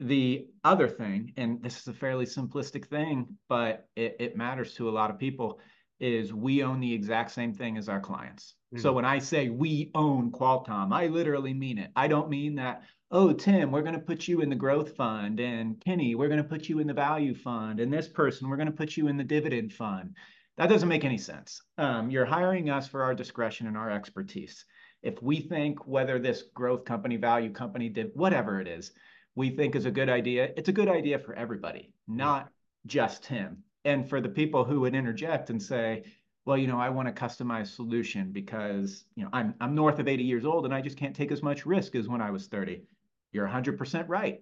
The 0.00 0.46
other 0.62 0.88
thing, 0.88 1.32
and 1.36 1.62
this 1.62 1.80
is 1.80 1.88
a 1.88 1.92
fairly 1.92 2.24
simplistic 2.24 2.86
thing, 2.86 3.26
but 3.48 3.88
it, 3.96 4.16
it 4.20 4.36
matters 4.36 4.74
to 4.74 4.88
a 4.88 4.92
lot 4.92 5.10
of 5.10 5.18
people, 5.18 5.58
is 5.98 6.32
we 6.32 6.62
own 6.62 6.78
the 6.78 6.92
exact 6.92 7.32
same 7.32 7.52
thing 7.52 7.76
as 7.76 7.88
our 7.88 7.98
clients. 7.98 8.54
Mm-hmm. 8.72 8.82
So 8.82 8.92
when 8.92 9.04
I 9.04 9.18
say 9.18 9.48
we 9.48 9.90
own 9.94 10.30
Qualcomm, 10.30 10.92
I 10.92 11.08
literally 11.08 11.52
mean 11.52 11.78
it. 11.78 11.90
I 11.96 12.06
don't 12.06 12.30
mean 12.30 12.54
that, 12.54 12.82
oh, 13.10 13.32
Tim, 13.32 13.70
we're 13.70 13.82
going 13.82 13.94
to 13.94 14.00
put 14.00 14.28
you 14.28 14.42
in 14.42 14.50
the 14.50 14.56
growth 14.56 14.94
fund, 14.94 15.40
and 15.40 15.80
Kenny, 15.80 16.14
we're 16.14 16.28
going 16.28 16.42
to 16.42 16.48
put 16.48 16.68
you 16.68 16.78
in 16.78 16.86
the 16.86 16.92
value 16.92 17.34
fund, 17.34 17.80
and 17.80 17.92
this 17.92 18.08
person, 18.08 18.48
we're 18.48 18.56
going 18.56 18.70
to 18.70 18.72
put 18.72 18.96
you 18.96 19.08
in 19.08 19.16
the 19.16 19.24
dividend 19.24 19.72
fund. 19.72 20.14
That 20.58 20.68
doesn't 20.68 20.88
make 20.88 21.04
any 21.04 21.18
sense. 21.18 21.62
Um, 21.78 22.10
you're 22.10 22.26
hiring 22.26 22.68
us 22.68 22.86
for 22.86 23.02
our 23.02 23.14
discretion 23.14 23.66
and 23.66 23.76
our 23.76 23.90
expertise. 23.90 24.64
If 25.02 25.22
we 25.22 25.40
think 25.40 25.86
whether 25.86 26.18
this 26.18 26.42
growth 26.54 26.84
company, 26.84 27.16
value 27.16 27.50
company, 27.50 27.88
did 27.88 28.10
whatever 28.14 28.60
it 28.60 28.68
is, 28.68 28.90
we 29.36 29.50
think 29.50 29.76
is 29.76 29.86
a 29.86 29.90
good 29.90 30.08
idea, 30.10 30.52
it's 30.56 30.68
a 30.68 30.72
good 30.72 30.88
idea 30.88 31.18
for 31.18 31.34
everybody, 31.34 31.92
not 32.08 32.50
just 32.86 33.24
him. 33.24 33.62
And 33.84 34.08
for 34.08 34.20
the 34.20 34.28
people 34.28 34.64
who 34.64 34.80
would 34.80 34.96
interject 34.96 35.48
and 35.48 35.62
say, 35.62 36.04
well, 36.44 36.58
you 36.58 36.66
know, 36.66 36.80
I 36.80 36.88
want 36.88 37.08
a 37.08 37.12
customized 37.12 37.74
solution 37.74 38.32
because, 38.32 39.04
you 39.14 39.22
know, 39.22 39.30
I'm 39.32 39.54
I'm 39.60 39.74
north 39.74 39.98
of 39.98 40.08
80 40.08 40.24
years 40.24 40.44
old 40.44 40.64
and 40.64 40.74
I 40.74 40.80
just 40.80 40.96
can't 40.96 41.14
take 41.14 41.30
as 41.30 41.42
much 41.42 41.64
risk 41.64 41.94
as 41.94 42.08
when 42.08 42.20
I 42.20 42.30
was 42.30 42.48
30. 42.48 42.82
You're 43.32 43.48
100% 43.48 44.04
right. 44.08 44.40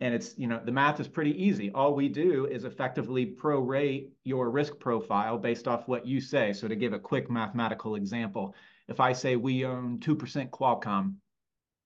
And 0.00 0.14
it's, 0.14 0.38
you 0.38 0.46
know, 0.46 0.60
the 0.64 0.70
math 0.70 1.00
is 1.00 1.08
pretty 1.08 1.42
easy. 1.42 1.72
All 1.72 1.94
we 1.94 2.08
do 2.08 2.46
is 2.46 2.64
effectively 2.64 3.26
prorate 3.26 4.10
your 4.22 4.50
risk 4.50 4.78
profile 4.78 5.38
based 5.38 5.66
off 5.66 5.88
what 5.88 6.06
you 6.06 6.20
say. 6.20 6.52
So 6.52 6.68
to 6.68 6.76
give 6.76 6.92
a 6.92 7.00
quick 7.00 7.28
mathematical 7.28 7.96
example, 7.96 8.54
if 8.86 9.00
I 9.00 9.12
say 9.12 9.34
we 9.34 9.64
own 9.64 9.98
2% 9.98 10.50
Qualcomm 10.50 11.14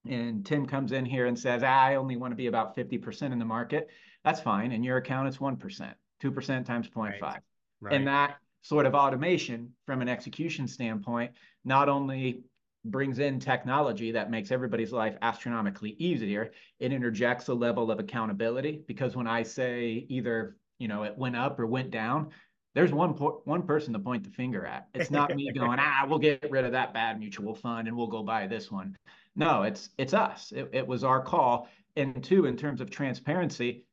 and 0.06 0.44
Tim 0.44 0.66
comes 0.66 0.92
in 0.92 1.06
here 1.06 1.26
and 1.26 1.38
says, 1.38 1.62
ah, 1.64 1.84
I 1.84 1.94
only 1.94 2.16
want 2.16 2.32
to 2.32 2.36
be 2.36 2.48
about 2.48 2.76
50% 2.76 3.32
in 3.32 3.38
the 3.38 3.44
market, 3.46 3.88
that's 4.24 4.40
fine. 4.40 4.72
In 4.72 4.84
your 4.84 4.98
account, 4.98 5.28
it's 5.28 5.38
1%, 5.38 5.94
2% 6.22 6.66
times 6.66 6.88
0.5. 6.88 7.20
Right. 7.22 7.40
Right. 7.80 7.94
And 7.94 8.06
that 8.06 8.36
sort 8.60 8.86
of 8.86 8.94
automation 8.94 9.72
from 9.86 10.02
an 10.02 10.08
execution 10.08 10.68
standpoint 10.68 11.32
not 11.64 11.88
only 11.88 12.42
brings 12.84 13.18
in 13.18 13.38
technology 13.38 14.12
that 14.12 14.30
makes 14.30 14.50
everybody's 14.50 14.92
life 14.92 15.16
astronomically 15.22 15.90
easier. 15.98 16.52
It 16.80 16.92
interjects 16.92 17.48
a 17.48 17.54
level 17.54 17.90
of 17.90 18.00
accountability 18.00 18.82
because 18.86 19.14
when 19.14 19.26
I 19.26 19.42
say 19.42 20.06
either, 20.08 20.56
you 20.78 20.88
know, 20.88 21.04
it 21.04 21.16
went 21.16 21.36
up 21.36 21.60
or 21.60 21.66
went 21.66 21.90
down, 21.90 22.30
there's 22.74 22.92
one 22.92 23.10
one 23.10 23.62
person 23.62 23.92
to 23.92 23.98
point 23.98 24.24
the 24.24 24.30
finger 24.30 24.64
at. 24.64 24.88
It's 24.94 25.10
not 25.10 25.34
me 25.34 25.52
going, 25.54 25.78
ah, 25.78 26.06
we'll 26.08 26.18
get 26.18 26.50
rid 26.50 26.64
of 26.64 26.72
that 26.72 26.94
bad 26.94 27.18
mutual 27.18 27.54
fund 27.54 27.86
and 27.86 27.96
we'll 27.96 28.06
go 28.06 28.22
buy 28.22 28.46
this 28.46 28.70
one. 28.70 28.96
No, 29.36 29.62
it's 29.62 29.90
it's 29.98 30.14
us. 30.14 30.52
It, 30.52 30.70
it 30.72 30.86
was 30.86 31.04
our 31.04 31.22
call. 31.22 31.68
And 31.96 32.24
two, 32.24 32.46
in 32.46 32.56
terms 32.56 32.80
of 32.80 32.90
transparency, 32.90 33.84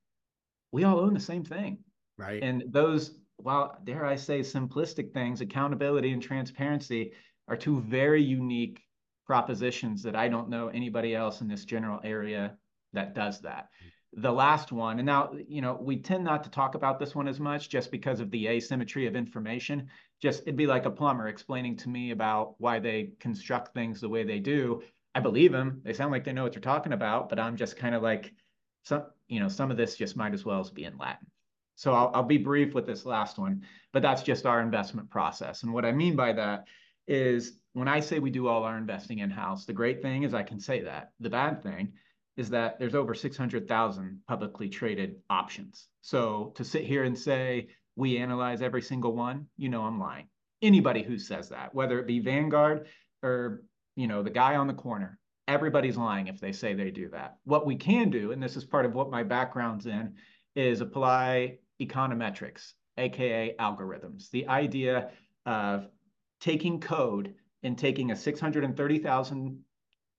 we 0.72 0.84
all 0.84 1.00
own 1.00 1.14
the 1.14 1.20
same 1.20 1.44
thing. 1.44 1.80
Right. 2.18 2.42
And 2.42 2.64
those, 2.68 3.18
while 3.38 3.78
dare 3.84 4.06
I 4.06 4.16
say 4.16 4.40
simplistic 4.40 5.14
things, 5.14 5.42
accountability 5.42 6.12
and 6.12 6.22
transparency 6.22 7.14
are 7.50 7.58
two 7.58 7.82
very 7.82 8.24
unique 8.24 8.82
propositions 9.26 10.02
that 10.04 10.16
I 10.16 10.28
don't 10.28 10.50
know 10.50 10.70
anybody 10.70 11.16
else 11.16 11.42
in 11.42 11.48
this 11.48 11.66
general 11.66 12.00
area 12.04 12.56
that 12.94 13.14
does 13.14 13.42
that. 13.42 13.70
The 14.14 14.32
last 14.32 14.72
one, 14.72 14.98
and 14.98 15.06
now, 15.06 15.34
you 15.48 15.62
know, 15.62 15.78
we 15.80 15.98
tend 15.98 16.24
not 16.24 16.44
to 16.44 16.50
talk 16.50 16.74
about 16.74 17.00
this 17.00 17.14
one 17.14 17.28
as 17.28 17.40
much 17.40 17.70
just 17.70 17.92
because 17.92 18.20
of 18.20 18.32
the 18.32 18.48
asymmetry 18.48 19.06
of 19.06 19.16
information. 19.16 19.88
Just 20.20 20.42
it'd 20.44 20.56
be 20.56 20.66
like 20.66 20.86
a 20.86 20.92
plumber 20.92 21.28
explaining 21.28 21.78
to 21.78 21.90
me 21.90 22.12
about 22.12 22.56
why 22.58 22.80
they 22.80 23.12
construct 23.20 23.74
things 23.74 24.02
the 24.02 24.10
way 24.10 24.24
they 24.24 24.40
do. 24.40 24.82
I 25.14 25.20
believe 25.20 25.52
them. 25.52 25.82
They 25.84 25.94
sound 25.94 26.12
like 26.12 26.24
they 26.24 26.34
know 26.34 26.44
what 26.44 26.54
they're 26.54 26.62
talking 26.62 26.94
about, 26.94 27.30
but 27.30 27.40
I'm 27.40 27.56
just 27.56 27.78
kind 27.78 27.94
of 27.94 28.02
like, 28.02 28.34
some, 28.84 29.04
you 29.28 29.40
know, 29.40 29.48
some 29.48 29.70
of 29.70 29.78
this 29.78 29.96
just 29.96 30.16
might 30.16 30.34
as 30.34 30.44
well 30.46 30.60
as 30.60 30.72
be 30.72 30.86
in 30.86 30.98
Latin. 30.98 31.28
So 31.76 31.94
I'll, 31.94 32.12
I'll 32.14 32.24
be 32.24 32.38
brief 32.38 32.74
with 32.74 32.86
this 32.88 33.06
last 33.06 33.38
one, 33.38 33.64
but 33.94 34.02
that's 34.02 34.24
just 34.24 34.46
our 34.46 34.60
investment 34.60 35.10
process. 35.10 35.64
And 35.64 35.72
what 35.72 35.86
I 35.86 35.92
mean 35.92 36.16
by 36.16 36.34
that 36.34 36.68
is 37.08 37.54
when 37.74 37.88
I 37.88 38.00
say 38.00 38.20
we 38.20 38.30
do 38.30 38.48
all 38.48 38.64
our 38.64 38.78
investing 38.78 39.20
in 39.20 39.30
house, 39.30 39.66
the 39.66 39.74
great 39.74 40.02
thing 40.02 40.24
is 40.24 40.34
I 40.34 40.44
can 40.44 40.60
say 40.60 40.82
that. 40.82 41.12
The 41.20 41.30
bad 41.30 41.64
thing 41.64 41.94
is 42.38 42.50
that 42.50 42.80
there's 42.80 42.96
over 42.96 43.14
600,000 43.14 44.22
publicly 44.28 44.70
traded 44.70 45.16
options. 45.30 45.88
So 46.02 46.54
to 46.56 46.64
sit 46.64 46.86
here 46.86 47.04
and 47.04 47.18
say 47.18 47.68
we 47.96 48.18
analyze 48.18 48.62
every 48.62 48.82
single 48.82 49.14
one, 49.14 49.48
you 49.58 49.70
know, 49.70 49.84
I'm 49.84 50.00
lying. 50.00 50.28
Anybody 50.62 51.04
who 51.04 51.18
says 51.18 51.50
that, 51.50 51.74
whether 51.74 52.00
it 52.00 52.08
be 52.08 52.20
Vanguard 52.20 52.88
or, 53.24 53.64
you 53.96 54.08
know, 54.08 54.24
the 54.24 54.30
guy 54.30 54.56
on 54.56 54.68
the 54.68 54.74
corner, 54.74 55.20
everybody's 55.48 55.98
lying 55.98 56.28
if 56.28 56.40
they 56.40 56.52
say 56.52 56.74
they 56.74 56.92
do 56.92 57.10
that. 57.10 57.38
What 57.44 57.66
we 57.66 57.76
can 57.76 58.10
do, 58.10 58.32
and 58.32 58.42
this 58.42 58.56
is 58.56 58.64
part 58.66 58.86
of 58.86 58.94
what 58.94 59.10
my 59.10 59.24
background's 59.24 59.86
in, 59.86 60.14
is 60.56 60.82
apply 60.82 61.58
econometrics, 61.82 62.74
AKA 62.98 63.56
algorithms. 63.60 64.30
The 64.30 64.48
idea 64.48 65.10
of 65.46 65.88
taking 66.40 66.80
code 66.80 67.34
and 67.64 67.78
taking 67.78 68.12
a 68.12 68.16
630,000 68.16 69.60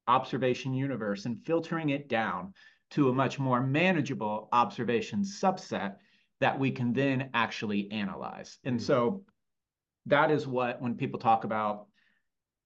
observation 0.07 0.75
universe 0.75 1.27
and 1.27 1.45
filtering 1.45 1.91
it 1.91 2.09
down 2.09 2.53
to 2.91 3.09
a 3.09 3.13
much 3.13 3.39
more 3.39 3.61
manageable 3.61 4.49
observation 4.53 5.23
subset 5.23 5.97
that 6.41 6.59
we 6.59 6.71
can 6.71 6.93
then 6.93 7.31
actually 7.35 7.91
analyze. 7.91 8.59
And 8.65 8.77
mm-hmm. 8.77 8.85
so 8.85 9.25
that 10.07 10.31
is 10.31 10.47
what, 10.47 10.81
when 10.81 10.97
people 10.97 11.21
talk 11.21 11.45
about 11.45 11.87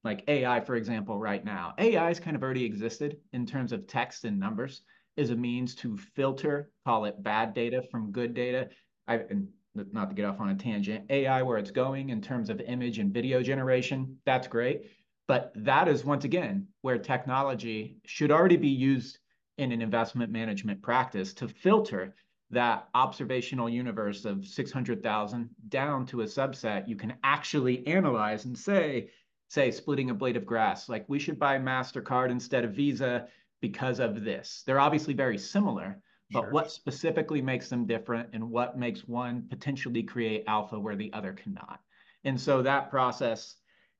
like 0.03 0.25
AI, 0.29 0.61
for 0.61 0.77
example, 0.77 1.19
right 1.19 1.45
now, 1.45 1.75
AI 1.79 2.09
has 2.09 2.21
kind 2.21 2.37
of 2.37 2.43
already 2.43 2.65
existed 2.65 3.19
in 3.33 3.47
terms 3.47 3.73
of 3.73 3.87
text 3.87 4.25
and 4.25 4.39
numbers 4.39 4.83
is 5.17 5.31
a 5.31 5.37
means 5.37 5.75
to 5.77 5.97
filter, 5.97 6.71
call 6.85 7.05
it 7.05 7.23
bad 7.23 7.55
data 7.55 7.83
from 7.91 8.13
good 8.13 8.35
data. 8.35 8.69
I, 9.07 9.17
and 9.17 9.49
not 9.75 10.09
to 10.09 10.15
get 10.15 10.25
off 10.25 10.41
on 10.41 10.51
a 10.51 10.55
tangent, 10.55 11.05
AI, 11.11 11.43
where 11.43 11.59
it's 11.59 11.71
going 11.71 12.11
in 12.11 12.21
terms 12.21 12.51
of 12.51 12.61
image 12.61 12.99
and 12.99 13.13
video 13.13 13.43
generation, 13.43 14.19
that's 14.25 14.47
great. 14.47 14.91
But 15.27 15.53
that 15.57 15.89
is 15.89 16.05
once 16.05 16.25
again 16.25 16.69
where 16.83 16.99
technology 16.99 17.99
should 18.05 18.31
already 18.31 18.57
be 18.57 18.69
used 18.69 19.19
in 19.57 19.73
an 19.73 19.81
investment 19.81 20.31
management 20.31 20.83
practice 20.83 21.33
to 21.35 21.49
filter 21.49 22.15
that 22.51 22.89
observational 22.95 23.69
universe 23.69 24.25
of 24.25 24.47
600,000 24.47 25.51
down 25.69 26.07
to 26.07 26.21
a 26.21 26.25
subset 26.25 26.87
you 26.89 26.97
can 26.97 27.15
actually 27.25 27.87
analyze 27.87 28.45
and 28.45 28.57
say, 28.57 29.11
say, 29.49 29.71
splitting 29.71 30.11
a 30.11 30.15
blade 30.15 30.37
of 30.37 30.47
grass, 30.47 30.89
like 30.89 31.09
we 31.09 31.19
should 31.19 31.39
buy 31.39 31.59
MasterCard 31.59 32.31
instead 32.31 32.65
of 32.65 32.73
Visa 32.73 33.27
because 33.61 33.99
of 33.99 34.25
this. 34.25 34.63
They're 34.67 34.81
obviously 34.81 35.15
very 35.15 35.39
similar, 35.39 36.01
but 36.35 36.43
sure. 36.43 36.51
what 36.51 36.71
specifically 36.71 37.41
makes 37.41 37.69
them 37.69 37.87
different 37.87 38.29
and 38.33 38.51
what 38.51 38.77
makes 38.77 39.07
one 39.07 39.47
potentially 39.49 40.03
create 40.03 40.45
alpha 40.49 40.79
where 40.79 40.97
the 40.97 41.13
other 41.13 41.33
cannot? 41.33 41.81
And 42.25 42.39
so 42.39 42.61
that 42.61 42.91
process 42.91 43.55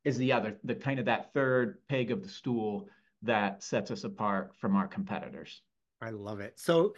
is 0.05 0.19
the 0.19 0.33
other, 0.33 0.59
the 0.65 0.75
kind 0.75 0.99
of 0.99 1.07
that 1.07 1.33
third 1.33 1.79
peg 1.89 2.11
of 2.11 2.23
the 2.23 2.29
stool 2.29 2.89
that 3.23 3.63
sets 3.63 3.93
us 3.93 4.03
apart 4.03 4.53
from 4.59 4.75
our 4.75 4.89
competitors. 4.89 5.63
I 6.03 6.11
love 6.11 6.41
it. 6.41 6.59
So 6.59 6.95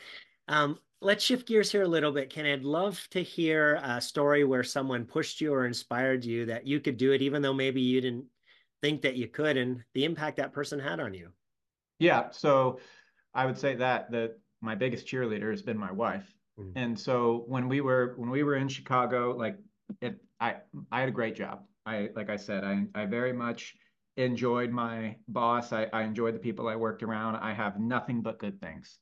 um, 0.49 0.79
let's 1.03 1.23
shift 1.23 1.47
gears 1.47 1.71
here 1.71 1.83
a 1.83 1.89
little 1.89 2.13
bit. 2.13 2.31
Ken, 2.31 2.47
I'd 2.47 2.65
love 2.65 3.07
to 3.11 3.23
hear 3.23 3.79
a 3.83 4.01
story 4.01 4.45
where 4.45 4.65
someone 4.65 5.05
pushed 5.05 5.41
you 5.41 5.53
or 5.53 5.67
inspired 5.67 6.25
you 6.25 6.47
that 6.47 6.67
you 6.67 6.81
could 6.81 6.97
do 6.97 7.13
it, 7.13 7.21
even 7.21 7.43
though 7.43 7.53
maybe 7.53 7.83
you 7.83 8.01
didn't 8.01 8.25
think 8.83 9.03
that 9.03 9.17
you 9.17 9.29
could, 9.29 9.59
and 9.59 9.85
the 9.93 10.05
impact 10.07 10.39
that 10.39 10.55
person 10.55 10.79
had 10.79 10.99
on 10.99 11.13
you. 11.13 11.31
Yeah. 11.99 12.31
So 12.31 12.81
I 13.35 13.45
would 13.45 13.59
say 13.59 13.75
that 13.77 14.11
that 14.13 14.39
my 14.61 14.75
biggest 14.75 15.07
cheerleader 15.07 15.51
has 15.51 15.63
been 15.63 15.79
my 15.79 15.93
wife. 15.93 16.33
Mm. 16.59 16.73
And 16.77 16.99
so 16.99 17.45
when 17.47 17.69
we 17.69 17.81
were 17.81 18.15
when 18.17 18.31
we 18.31 18.43
were 18.43 18.57
in 18.57 18.69
Chicago, 18.69 19.35
like 19.37 19.59
it, 20.01 20.19
I 20.41 20.57
I 20.91 21.01
had 21.01 21.09
a 21.09 21.13
great 21.13 21.37
job. 21.37 21.65
I 21.85 22.11
like 22.15 22.31
I 22.31 22.37
said, 22.37 22.65
I 22.65 22.87
I 22.95 23.07
very 23.07 23.33
much 23.33 23.77
enjoyed 24.17 24.71
my 24.71 25.17
boss. 25.29 25.73
I, 25.73 25.89
I 25.93 26.03
enjoyed 26.03 26.35
the 26.35 26.41
people 26.41 26.69
I 26.69 26.77
worked 26.77 27.03
around. 27.03 27.37
I 27.37 27.53
have 27.53 27.79
nothing 27.79 28.23
but 28.23 28.39
good 28.39 28.61
things 28.61 28.99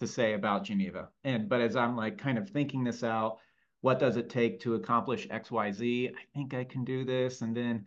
to 0.00 0.06
say 0.06 0.34
about 0.34 0.64
Geneva. 0.64 1.08
And 1.24 1.48
but 1.48 1.60
as 1.60 1.76
I'm 1.76 1.96
like 1.96 2.18
kind 2.18 2.38
of 2.38 2.48
thinking 2.48 2.84
this 2.84 3.02
out, 3.02 3.38
what 3.80 3.98
does 3.98 4.16
it 4.16 4.30
take 4.30 4.60
to 4.60 4.74
accomplish 4.74 5.28
XYZ? 5.28 6.10
I 6.10 6.22
think 6.34 6.54
I 6.54 6.64
can 6.64 6.84
do 6.84 7.04
this. 7.04 7.42
And 7.42 7.56
then 7.56 7.86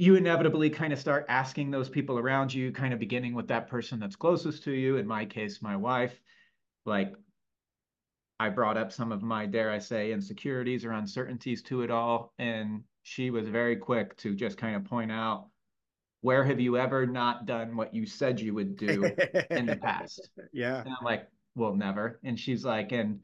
you 0.00 0.14
inevitably 0.14 0.70
kind 0.70 0.94
of 0.94 0.98
start 0.98 1.26
asking 1.28 1.70
those 1.70 1.90
people 1.90 2.18
around 2.18 2.54
you, 2.54 2.72
kind 2.72 2.94
of 2.94 2.98
beginning 2.98 3.34
with 3.34 3.46
that 3.48 3.68
person 3.68 4.00
that's 4.00 4.16
closest 4.16 4.64
to 4.64 4.72
you. 4.72 4.96
In 4.96 5.06
my 5.06 5.26
case, 5.26 5.60
my 5.60 5.76
wife, 5.76 6.18
like 6.86 7.12
I 8.38 8.48
brought 8.48 8.78
up 8.78 8.92
some 8.92 9.12
of 9.12 9.20
my, 9.20 9.44
dare 9.44 9.70
I 9.70 9.78
say, 9.78 10.10
insecurities 10.10 10.86
or 10.86 10.92
uncertainties 10.92 11.60
to 11.64 11.82
it 11.82 11.90
all. 11.90 12.32
And 12.38 12.82
she 13.02 13.28
was 13.28 13.46
very 13.46 13.76
quick 13.76 14.16
to 14.18 14.34
just 14.34 14.56
kind 14.56 14.74
of 14.74 14.86
point 14.86 15.12
out, 15.12 15.48
where 16.22 16.44
have 16.44 16.60
you 16.60 16.78
ever 16.78 17.06
not 17.06 17.44
done 17.44 17.76
what 17.76 17.92
you 17.92 18.06
said 18.06 18.40
you 18.40 18.54
would 18.54 18.78
do 18.78 19.04
in 19.50 19.66
the 19.66 19.76
past? 19.76 20.30
Yeah. 20.54 20.80
And 20.80 20.88
I'm 20.88 21.04
like, 21.04 21.28
well, 21.54 21.74
never. 21.74 22.18
And 22.24 22.40
she's 22.40 22.64
like, 22.64 22.92
and 22.92 23.20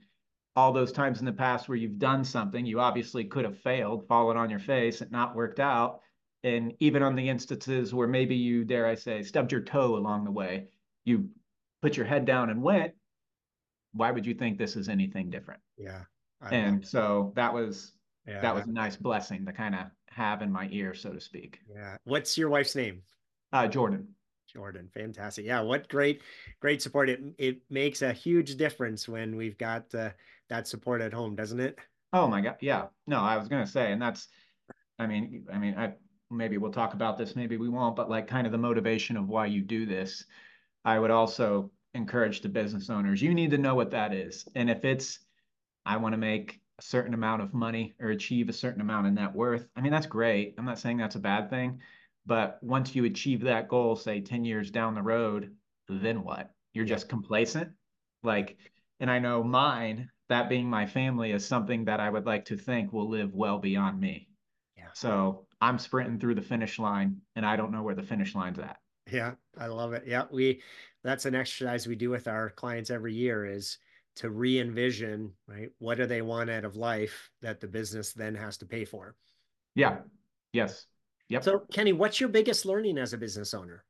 all 0.55 0.75
those 0.75 0.93
times 0.93 1.21
in 1.21 1.25
the 1.25 1.33
past 1.33 1.71
where 1.71 1.79
you've 1.79 1.99
done 1.99 2.23
something, 2.23 2.67
you 2.67 2.81
obviously 2.81 3.25
could 3.25 3.47
have 3.47 3.59
failed, 3.61 4.07
fallen 4.07 4.37
on 4.37 4.51
your 4.51 4.59
face, 4.59 5.01
and 5.01 5.11
not 5.11 5.35
worked 5.35 5.59
out 5.59 6.03
and 6.45 6.75
even 6.81 7.03
on 7.03 7.17
the 7.17 7.29
instances 7.29 7.95
where 7.95 8.09
maybe 8.09 8.37
you 8.37 8.65
dare 8.65 8.87
i 8.87 8.95
say 8.95 9.23
stubbed 9.23 9.53
your 9.53 9.63
toe 9.63 9.97
along 9.97 10.25
the 10.25 10.31
way 10.31 10.67
you 11.05 11.29
put 11.83 11.97
your 11.97 12.07
head 12.07 12.25
down 12.25 12.51
and 12.51 12.63
went 12.63 12.93
why 13.97 14.11
would 14.11 14.27
you 14.27 14.35
think 14.35 14.59
this 14.59 14.77
is 14.77 14.89
anything 14.89 15.31
different? 15.31 15.61
Yeah 15.77 16.03
I 16.41 16.55
and 16.55 16.87
so 16.87 17.33
that 17.35 17.53
was 17.53 17.93
yeah. 18.27 18.41
that 18.41 18.55
was 18.55 18.67
a 18.67 18.73
nice 18.73 18.97
blessing 18.97 19.45
to 19.47 19.53
kind 19.53 19.75
of 19.75 19.87
have 20.09 20.43
in 20.43 20.53
my 20.53 20.69
ear 20.71 20.95
so 20.95 21.13
to 21.13 21.21
speak. 21.21 21.61
Yeah. 21.69 21.97
What's 22.05 22.37
your 22.37 22.51
wife's 22.51 22.77
name? 22.77 23.03
Uh 23.53 23.67
jordan. 23.67 24.09
Jordan 24.53 24.89
fantastic. 24.93 25.47
Yeah 25.47 25.61
what 25.61 25.89
great 25.89 26.23
great 26.61 26.83
support. 26.83 27.09
It 27.09 27.21
it 27.39 27.61
makes 27.71 28.03
a 28.03 28.13
huge 28.13 28.57
difference 28.57 29.09
when 29.09 29.37
we've 29.37 29.59
got 29.59 29.93
uh, 29.95 30.11
that 30.49 30.69
support 30.69 31.01
at 31.01 31.13
home 31.13 31.35
doesn't 31.35 31.61
it? 31.61 31.79
Oh 32.13 32.29
my 32.29 32.41
god 32.41 32.57
yeah. 32.61 32.87
No 33.07 33.21
i 33.21 33.37
was 33.37 33.49
gonna 33.49 33.67
say 33.67 33.93
and 33.93 34.01
that's 34.01 34.29
i 34.99 35.07
mean 35.07 35.47
i 35.53 35.59
mean 35.59 35.75
i 35.77 35.93
maybe 36.31 36.59
we'll 36.59 36.73
talk 36.73 36.95
about 36.95 37.17
this, 37.17 37.37
maybe 37.37 37.57
we 37.57 37.69
won't, 37.69 37.97
but 37.97 38.11
like 38.11 38.27
kind 38.27 38.47
of 38.47 38.53
the 38.53 38.59
motivation 38.59 39.17
of 39.17 39.29
why 39.29 39.47
you 39.47 39.63
do 39.63 39.87
this. 39.87 40.25
I 40.85 40.99
would 40.99 41.11
also 41.11 41.71
encourage 41.95 42.41
the 42.41 42.49
business 42.49 42.91
owners, 42.91 43.23
you 43.23 43.35
need 43.35 43.51
to 43.51 43.59
know 43.59 43.75
what 43.75 43.91
that 43.91 44.13
is. 44.13 44.47
And 44.55 44.71
if 44.71 44.85
it's, 44.85 45.21
I 45.85 45.97
want 45.97 46.13
to 46.13 46.19
make 46.19 46.61
a 46.79 46.83
certain 46.83 47.15
amount 47.15 47.43
of 47.43 47.55
money 47.55 47.95
or 48.01 48.11
achieve 48.11 48.49
a 48.49 48.53
certain 48.53 48.81
amount 48.81 49.07
of 49.07 49.13
net 49.13 49.35
worth, 49.35 49.67
I 49.77 49.81
mean, 49.81 49.93
that's 49.93 50.07
great. 50.07 50.55
I'm 50.59 50.65
not 50.65 50.79
saying 50.79 50.99
that's 50.99 51.15
a 51.17 51.21
bad 51.21 51.49
thing. 51.49 51.81
But 52.27 52.59
once 52.61 52.95
you 52.95 53.05
achieve 53.05 53.43
that 53.43 53.69
goal, 53.69 53.97
say 53.97 54.21
10 54.21 54.45
years 54.45 54.71
down 54.71 54.95
the 54.95 55.03
road, 55.03 55.55
then 55.89 56.23
what? 56.23 56.51
You're 56.75 56.85
just 56.85 57.09
complacent? 57.09 57.71
Like, 58.23 58.57
and 59.01 59.11
I 59.11 59.21
know 59.21 59.45
mine, 59.45 60.11
that 60.29 60.49
being 60.49 60.69
my 60.69 60.87
family, 60.87 61.31
is 61.31 61.47
something 61.47 61.85
that 61.85 62.01
I 62.01 62.11
would 62.11 62.27
like 62.27 62.45
to 62.47 62.57
think 62.57 62.93
will 62.93 63.09
live 63.09 63.33
well 63.33 63.59
beyond 63.59 64.01
me. 64.01 64.29
Yeah. 64.77 64.89
So 64.93 65.46
I'm 65.61 65.79
sprinting 65.79 66.19
through 66.19 66.35
the 66.35 66.43
finish 66.43 66.79
line 66.79 67.21
and 67.35 67.47
I 67.47 67.57
don't 67.57 67.73
know 67.73 67.83
where 67.83 67.95
the 67.95 68.03
finish 68.03 68.35
line's 68.35 68.59
at. 68.59 68.79
Yeah, 69.11 69.33
I 69.59 69.67
love 69.67 69.93
it. 69.93 70.05
Yeah, 70.07 70.25
we 70.31 70.63
that's 71.05 71.27
an 71.27 71.35
exercise 71.35 71.87
we 71.87 71.95
do 71.95 72.11
with 72.11 72.27
our 72.27 72.51
clients 72.51 72.91
every 72.91 73.15
year 73.15 73.47
is 73.47 73.79
to 74.17 74.31
re-envision, 74.31 75.33
right? 75.47 75.71
What 75.79 75.99
do 75.99 76.07
they 76.07 76.23
want 76.23 76.51
out 76.51 76.65
of 76.65 76.75
life 76.77 77.31
that 77.43 77.61
the 77.61 77.69
business 77.69 78.13
then 78.13 78.35
has 78.35 78.57
to 78.59 78.67
pay 78.67 78.85
for? 78.85 79.15
Yeah. 79.75 79.99
Yes. 80.53 80.87
Yep. 81.29 81.45
So, 81.45 81.59
Kenny, 81.73 81.93
what's 81.93 82.19
your 82.19 82.29
biggest 82.29 82.67
learning 82.67 82.99
as 82.99 83.13
a 83.13 83.19
business 83.19 83.55
owner? 83.55 83.85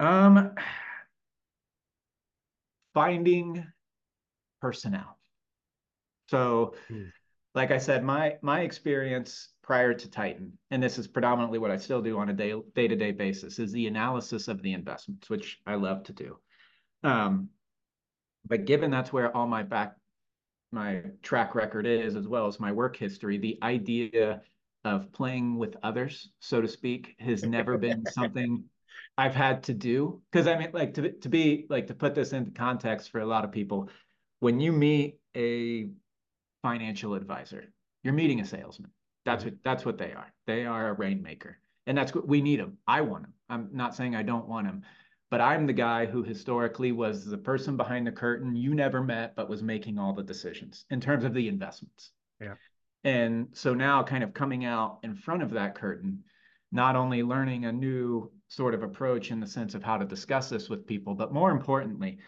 Um 0.00 0.52
finding 2.94 3.66
personnel. 4.60 5.18
So, 6.28 6.74
hmm. 6.88 7.04
Like 7.56 7.70
I 7.70 7.78
said, 7.78 8.04
my 8.04 8.36
my 8.42 8.60
experience 8.60 9.48
prior 9.62 9.94
to 9.94 10.10
Titan, 10.10 10.52
and 10.70 10.82
this 10.82 10.98
is 10.98 11.08
predominantly 11.08 11.58
what 11.58 11.70
I 11.70 11.78
still 11.78 12.02
do 12.02 12.18
on 12.18 12.28
a 12.28 12.34
day 12.34 12.54
day 12.74 12.86
to 12.86 12.94
day 12.94 13.12
basis, 13.12 13.58
is 13.58 13.72
the 13.72 13.86
analysis 13.86 14.46
of 14.46 14.60
the 14.62 14.74
investments, 14.74 15.30
which 15.30 15.58
I 15.66 15.74
love 15.76 16.04
to 16.04 16.12
do. 16.12 16.36
Um, 17.02 17.48
but 18.46 18.66
given 18.66 18.90
that's 18.90 19.12
where 19.12 19.34
all 19.34 19.46
my 19.46 19.62
back 19.62 19.96
my 20.70 21.02
track 21.22 21.54
record 21.54 21.86
is, 21.86 22.14
as 22.14 22.28
well 22.28 22.46
as 22.46 22.60
my 22.60 22.72
work 22.72 22.94
history, 22.94 23.38
the 23.38 23.58
idea 23.62 24.42
of 24.84 25.10
playing 25.12 25.56
with 25.56 25.76
others, 25.82 26.28
so 26.40 26.60
to 26.60 26.68
speak, 26.68 27.16
has 27.18 27.42
never 27.42 27.78
been 27.78 28.04
something 28.06 28.64
I've 29.18 29.34
had 29.34 29.62
to 29.64 29.72
do. 29.72 30.20
Because 30.30 30.46
I 30.46 30.58
mean, 30.58 30.70
like 30.74 30.92
to 30.94 31.10
to 31.10 31.28
be 31.30 31.64
like 31.70 31.86
to 31.86 31.94
put 31.94 32.14
this 32.14 32.34
into 32.34 32.50
context 32.50 33.10
for 33.10 33.20
a 33.20 33.26
lot 33.26 33.46
of 33.46 33.50
people, 33.50 33.88
when 34.40 34.60
you 34.60 34.72
meet 34.72 35.18
a 35.34 35.88
financial 36.70 37.14
advisor, 37.14 37.64
you're 38.02 38.14
meeting 38.14 38.40
a 38.40 38.44
salesman 38.44 38.90
that's 39.26 39.44
what 39.44 39.54
that's 39.62 39.84
what 39.84 39.98
they 39.98 40.12
are. 40.12 40.32
They 40.46 40.64
are 40.64 40.88
a 40.88 40.92
rainmaker, 40.94 41.58
and 41.86 41.98
that's 41.98 42.14
what 42.14 42.26
we 42.26 42.40
need 42.40 42.60
them. 42.60 42.78
I 42.86 43.02
want 43.02 43.24
them. 43.24 43.34
I'm 43.50 43.68
not 43.72 43.94
saying 43.94 44.14
I 44.14 44.22
don't 44.22 44.48
want 44.48 44.66
them, 44.66 44.82
but 45.30 45.40
I'm 45.40 45.66
the 45.66 45.72
guy 45.72 46.06
who 46.06 46.22
historically 46.22 46.92
was 46.92 47.26
the 47.26 47.36
person 47.36 47.76
behind 47.76 48.06
the 48.06 48.12
curtain 48.12 48.56
you 48.56 48.74
never 48.74 49.02
met, 49.02 49.34
but 49.36 49.50
was 49.50 49.62
making 49.62 49.98
all 49.98 50.14
the 50.14 50.22
decisions 50.22 50.86
in 50.90 51.00
terms 51.00 51.24
of 51.24 51.34
the 51.34 51.48
investments. 51.48 52.12
Yeah. 52.40 52.54
And 53.04 53.48
so 53.52 53.74
now, 53.74 54.02
kind 54.02 54.24
of 54.24 54.32
coming 54.32 54.64
out 54.64 55.00
in 55.02 55.14
front 55.14 55.42
of 55.42 55.50
that 55.50 55.74
curtain, 55.74 56.22
not 56.72 56.96
only 56.96 57.22
learning 57.22 57.64
a 57.64 57.72
new 57.72 58.30
sort 58.48 58.74
of 58.74 58.84
approach 58.84 59.32
in 59.32 59.40
the 59.40 59.46
sense 59.46 59.74
of 59.74 59.82
how 59.82 59.98
to 59.98 60.04
discuss 60.04 60.48
this 60.48 60.68
with 60.68 60.86
people, 60.86 61.14
but 61.14 61.32
more 61.32 61.50
importantly, 61.50 62.18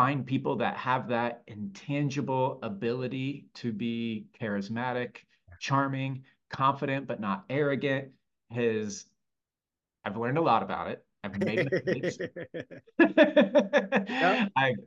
find 0.00 0.24
people 0.24 0.56
that 0.56 0.78
have 0.78 1.08
that 1.08 1.42
intangible 1.46 2.58
ability 2.62 3.44
to 3.52 3.70
be 3.70 4.24
charismatic, 4.40 5.16
charming, 5.58 6.24
confident 6.48 7.06
but 7.06 7.20
not 7.20 7.44
arrogant. 7.50 8.08
His, 8.48 9.04
I've 10.02 10.16
learned 10.16 10.38
a 10.38 10.40
lot 10.40 10.62
about 10.62 10.88
it. 10.88 11.04
I've 11.22 11.38
made 11.38 11.70
mistakes. 11.70 12.16
I've 14.56 14.78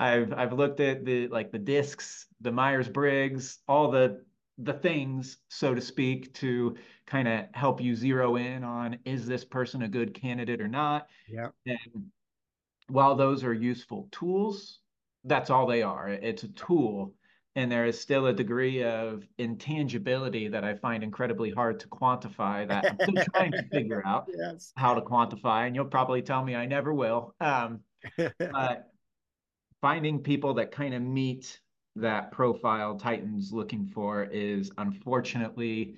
I've 0.00 0.32
I've 0.32 0.52
looked 0.52 0.80
at 0.80 1.04
the 1.04 1.28
like 1.28 1.52
the 1.52 1.60
discs, 1.60 2.26
the 2.40 2.50
Myers 2.50 2.88
Briggs, 2.88 3.60
all 3.68 3.92
the 3.92 4.24
the 4.58 4.72
things, 4.72 5.36
so 5.48 5.76
to 5.76 5.80
speak, 5.80 6.34
to 6.34 6.74
kind 7.06 7.28
of 7.28 7.44
help 7.52 7.80
you 7.80 7.94
zero 7.94 8.34
in 8.34 8.64
on 8.64 8.98
is 9.04 9.26
this 9.26 9.44
person 9.44 9.82
a 9.82 9.88
good 9.88 10.12
candidate 10.12 10.60
or 10.60 10.66
not. 10.66 11.06
Yeah. 11.28 11.50
And 11.66 12.10
while 12.88 13.14
those 13.14 13.44
are 13.44 13.52
useful 13.52 14.08
tools, 14.12 14.80
that's 15.24 15.50
all 15.50 15.66
they 15.66 15.82
are. 15.82 16.08
It's 16.08 16.44
a 16.44 16.48
tool. 16.48 17.14
And 17.56 17.72
there 17.72 17.86
is 17.86 17.98
still 17.98 18.26
a 18.26 18.34
degree 18.34 18.84
of 18.84 19.26
intangibility 19.38 20.48
that 20.48 20.62
I 20.62 20.74
find 20.74 21.02
incredibly 21.02 21.50
hard 21.50 21.80
to 21.80 21.88
quantify 21.88 22.68
that 22.68 22.84
I'm 22.84 22.98
still 23.00 23.24
trying 23.34 23.52
to 23.52 23.62
figure 23.72 24.02
out 24.04 24.26
yes. 24.28 24.72
how 24.76 24.94
to 24.94 25.00
quantify. 25.00 25.66
And 25.66 25.74
you'll 25.74 25.86
probably 25.86 26.20
tell 26.20 26.44
me 26.44 26.54
I 26.54 26.66
never 26.66 26.92
will. 26.92 27.34
Um, 27.40 27.80
but 28.38 28.90
finding 29.80 30.22
people 30.22 30.54
that 30.54 30.70
kind 30.70 30.94
of 30.94 31.02
meet 31.02 31.60
that 31.96 32.30
profile 32.30 32.96
Titan's 32.96 33.52
looking 33.54 33.86
for 33.86 34.24
is 34.24 34.70
unfortunately 34.76 35.96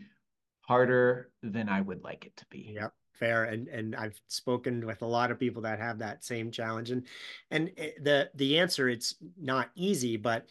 harder 0.61 1.33
than 1.42 1.68
I 1.68 1.81
would 1.81 2.05
like 2.05 2.24
it 2.24 2.37
to 2.37 2.46
be. 2.51 2.77
Yep 2.77 2.92
fair 3.18 3.44
and 3.44 3.68
and 3.68 3.96
I've 3.96 4.20
spoken 4.28 4.87
with 4.87 5.02
a 5.02 5.07
lot 5.07 5.31
of 5.31 5.38
people 5.38 5.62
that 5.62 5.78
have 5.78 5.98
that 5.98 6.24
same 6.24 6.50
challenge 6.50 6.90
and 6.90 7.07
and 7.50 7.70
eh, 7.76 7.90
the 8.02 8.31
the 8.35 8.59
answer 8.59 8.88
it's 8.88 9.16
not 9.40 9.70
easy 9.74 10.16
but 10.16 10.46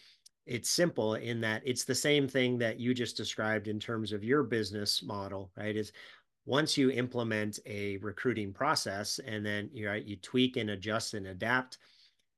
it's 0.45 0.69
simple 0.69 1.15
in 1.15 1.41
that 1.41 1.61
it's 1.65 1.83
the 1.83 1.95
same 1.95 2.27
thing 2.27 2.57
that 2.57 2.79
you 2.79 2.93
just 2.93 3.17
described 3.17 3.67
in 3.67 3.79
terms 3.79 4.11
of 4.11 4.23
your 4.23 4.43
business 4.43 5.03
model 5.03 5.51
right? 5.57 5.75
Is 5.75 5.91
once 6.45 6.77
you 6.77 6.89
implement 6.91 7.59
a 7.65 7.97
recruiting 7.97 8.53
process 8.53 9.19
and 9.27 9.45
then 9.45 9.69
you 9.73 9.91
you 9.91 10.15
tweak 10.15 10.55
and 10.55 10.69
adjust 10.71 11.13
and 11.13 11.27
adapt 11.27 11.77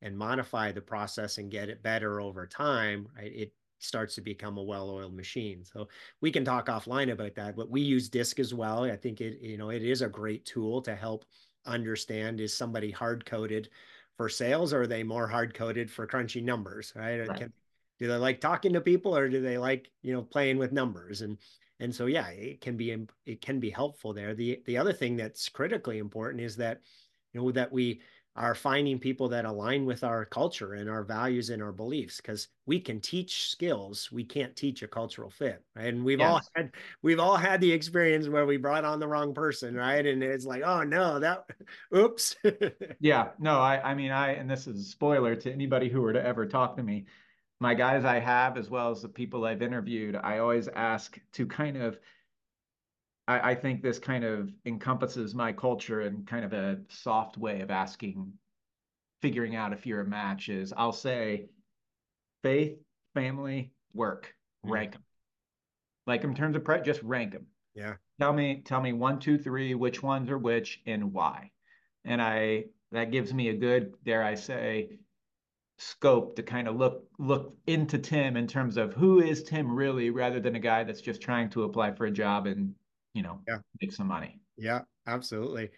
and 0.02 0.16
modify 0.16 0.72
the 0.72 0.80
process 0.80 1.38
and 1.38 1.50
get 1.50 1.68
it 1.68 1.82
better 1.82 2.20
over 2.20 2.46
time, 2.46 3.06
right, 3.16 3.32
it 3.32 3.52
starts 3.80 4.14
to 4.14 4.20
become 4.20 4.58
a 4.58 4.62
well-oiled 4.62 5.14
machine. 5.14 5.64
So 5.64 5.88
we 6.20 6.30
can 6.30 6.44
talk 6.44 6.66
offline 6.66 7.10
about 7.10 7.34
that, 7.34 7.56
but 7.56 7.70
we 7.70 7.80
use 7.80 8.08
DISC 8.08 8.38
as 8.38 8.54
well. 8.54 8.84
I 8.84 8.96
think 8.96 9.20
it, 9.20 9.40
you 9.40 9.58
know, 9.58 9.70
it 9.70 9.82
is 9.82 10.02
a 10.02 10.08
great 10.08 10.44
tool 10.44 10.80
to 10.82 10.94
help 10.94 11.24
understand 11.66 12.40
is 12.40 12.56
somebody 12.56 12.90
hard-coded 12.90 13.68
for 14.16 14.28
sales 14.28 14.72
or 14.72 14.82
are 14.82 14.86
they 14.86 15.02
more 15.02 15.26
hard-coded 15.26 15.90
for 15.90 16.06
crunchy 16.06 16.42
numbers, 16.42 16.92
right? 16.94 17.26
right. 17.26 17.38
Can, 17.38 17.52
do 17.98 18.06
they 18.06 18.16
like 18.16 18.40
talking 18.40 18.72
to 18.72 18.80
people 18.80 19.16
or 19.16 19.28
do 19.28 19.40
they 19.40 19.58
like, 19.58 19.90
you 20.02 20.12
know, 20.12 20.22
playing 20.22 20.58
with 20.58 20.72
numbers? 20.72 21.20
And 21.20 21.38
and 21.80 21.94
so 21.94 22.06
yeah, 22.06 22.28
it 22.28 22.60
can 22.60 22.76
be 22.76 23.06
it 23.26 23.40
can 23.40 23.58
be 23.58 23.70
helpful 23.70 24.12
there. 24.12 24.34
The 24.34 24.62
the 24.66 24.76
other 24.76 24.92
thing 24.92 25.16
that's 25.16 25.48
critically 25.48 25.98
important 25.98 26.42
is 26.42 26.56
that 26.56 26.82
you 27.32 27.40
know 27.40 27.50
that 27.52 27.72
we 27.72 28.00
are 28.36 28.54
finding 28.54 28.98
people 28.98 29.28
that 29.28 29.44
align 29.44 29.84
with 29.84 30.04
our 30.04 30.24
culture 30.24 30.74
and 30.74 30.88
our 30.88 31.02
values 31.02 31.50
and 31.50 31.62
our 31.62 31.72
beliefs 31.72 32.18
because 32.18 32.48
we 32.66 32.78
can 32.78 33.00
teach 33.00 33.50
skills 33.50 34.10
we 34.12 34.22
can't 34.24 34.54
teach 34.54 34.82
a 34.82 34.88
cultural 34.88 35.30
fit 35.30 35.62
right? 35.74 35.92
And 35.92 36.04
we've 36.04 36.20
yes. 36.20 36.28
all 36.30 36.40
had 36.54 36.72
we've 37.02 37.18
all 37.18 37.36
had 37.36 37.60
the 37.60 37.72
experience 37.72 38.28
where 38.28 38.46
we 38.46 38.56
brought 38.56 38.84
on 38.84 39.00
the 39.00 39.08
wrong 39.08 39.34
person 39.34 39.74
right? 39.74 40.06
And 40.06 40.22
it's 40.22 40.46
like 40.46 40.62
oh 40.62 40.82
no 40.82 41.18
that 41.18 41.44
oops. 41.96 42.36
Yeah 43.00 43.28
no 43.38 43.58
i 43.58 43.90
i 43.90 43.94
mean 43.94 44.10
i 44.12 44.32
and 44.32 44.48
this 44.48 44.66
is 44.66 44.80
a 44.80 44.88
spoiler 44.88 45.34
to 45.34 45.52
anybody 45.52 45.88
who 45.88 46.00
were 46.00 46.12
to 46.12 46.24
ever 46.24 46.46
talk 46.46 46.76
to 46.76 46.82
me 46.82 47.06
my 47.58 47.74
guys 47.74 48.04
i 48.04 48.18
have 48.18 48.56
as 48.56 48.70
well 48.70 48.90
as 48.90 49.02
the 49.02 49.08
people 49.08 49.44
i've 49.44 49.62
interviewed 49.62 50.16
i 50.16 50.38
always 50.38 50.68
ask 50.68 51.18
to 51.32 51.46
kind 51.46 51.76
of 51.76 51.98
I, 53.30 53.50
I 53.50 53.54
think 53.54 53.80
this 53.80 54.00
kind 54.00 54.24
of 54.24 54.50
encompasses 54.66 55.36
my 55.36 55.52
culture 55.52 56.00
in 56.00 56.24
kind 56.24 56.44
of 56.44 56.52
a 56.52 56.80
soft 56.88 57.38
way 57.38 57.60
of 57.60 57.70
asking, 57.70 58.32
figuring 59.22 59.54
out 59.54 59.72
if 59.72 59.86
you're 59.86 60.00
a 60.00 60.06
match 60.06 60.48
is 60.48 60.74
I'll 60.76 60.92
say 60.92 61.46
faith, 62.42 62.76
family, 63.14 63.70
work, 63.94 64.34
mm-hmm. 64.64 64.74
rank 64.74 64.92
them. 64.92 65.04
Like 66.08 66.24
in 66.24 66.34
terms 66.34 66.56
of 66.56 66.64
pre- 66.64 66.82
just 66.82 67.02
rank 67.04 67.32
them. 67.32 67.46
Yeah. 67.76 67.94
Tell 68.18 68.32
me, 68.32 68.62
tell 68.64 68.80
me 68.80 68.92
one, 68.92 69.20
two, 69.20 69.38
three, 69.38 69.76
which 69.76 70.02
ones 70.02 70.28
are 70.28 70.38
which 70.38 70.80
and 70.86 71.12
why. 71.12 71.52
And 72.04 72.20
I 72.20 72.64
that 72.90 73.12
gives 73.12 73.32
me 73.32 73.50
a 73.50 73.54
good, 73.54 73.94
dare 74.04 74.24
I 74.24 74.34
say, 74.34 74.98
scope 75.78 76.34
to 76.34 76.42
kind 76.42 76.66
of 76.66 76.74
look 76.74 77.04
look 77.20 77.54
into 77.68 77.96
Tim 77.96 78.36
in 78.36 78.48
terms 78.48 78.76
of 78.76 78.92
who 78.92 79.20
is 79.20 79.44
Tim 79.44 79.72
really, 79.72 80.10
rather 80.10 80.40
than 80.40 80.56
a 80.56 80.60
guy 80.60 80.82
that's 80.82 81.00
just 81.00 81.20
trying 81.20 81.48
to 81.50 81.62
apply 81.62 81.92
for 81.92 82.06
a 82.06 82.10
job 82.10 82.48
and 82.48 82.74
you 83.14 83.22
know, 83.22 83.40
yeah. 83.48 83.58
make 83.80 83.92
some 83.92 84.06
money. 84.06 84.40
Yeah, 84.56 84.80
absolutely. 85.06 85.70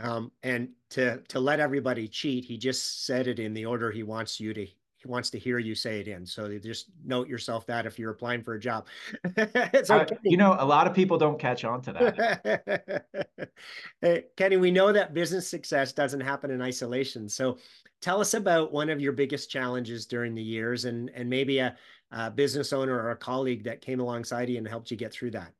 Um, 0.00 0.30
and 0.42 0.70
to 0.90 1.20
to 1.28 1.40
let 1.40 1.60
everybody 1.60 2.08
cheat, 2.08 2.44
he 2.44 2.56
just 2.56 3.06
said 3.06 3.26
it 3.26 3.38
in 3.38 3.52
the 3.52 3.66
order 3.66 3.90
he 3.90 4.02
wants 4.02 4.38
you 4.38 4.54
to 4.54 4.66
he 4.98 5.06
wants 5.06 5.30
to 5.30 5.38
hear 5.38 5.58
you 5.58 5.74
say 5.74 6.00
it 6.00 6.08
in. 6.08 6.26
So 6.26 6.58
just 6.58 6.86
note 7.04 7.28
yourself 7.28 7.66
that 7.66 7.86
if 7.86 7.98
you're 7.98 8.10
applying 8.10 8.42
for 8.42 8.54
a 8.54 8.60
job. 8.60 8.86
it's 9.36 9.90
okay. 9.90 10.16
You 10.24 10.36
know, 10.36 10.56
a 10.58 10.64
lot 10.64 10.88
of 10.88 10.94
people 10.94 11.16
don't 11.16 11.38
catch 11.38 11.64
on 11.64 11.80
to 11.82 11.92
that. 11.92 13.50
hey, 14.00 14.24
Kenny, 14.36 14.56
we 14.56 14.72
know 14.72 14.92
that 14.92 15.14
business 15.14 15.48
success 15.48 15.92
doesn't 15.92 16.20
happen 16.20 16.50
in 16.50 16.60
isolation. 16.60 17.28
So 17.28 17.58
tell 18.02 18.20
us 18.20 18.34
about 18.34 18.72
one 18.72 18.90
of 18.90 19.00
your 19.00 19.12
biggest 19.12 19.50
challenges 19.50 20.04
during 20.04 20.34
the 20.34 20.42
years 20.42 20.84
and 20.84 21.10
and 21.14 21.30
maybe 21.30 21.58
a, 21.58 21.76
a 22.10 22.30
business 22.30 22.72
owner 22.72 22.94
or 22.94 23.10
a 23.12 23.16
colleague 23.16 23.64
that 23.64 23.80
came 23.80 24.00
alongside 24.00 24.48
you 24.48 24.58
and 24.58 24.66
helped 24.66 24.90
you 24.90 24.96
get 24.96 25.12
through 25.12 25.30
that. 25.32 25.52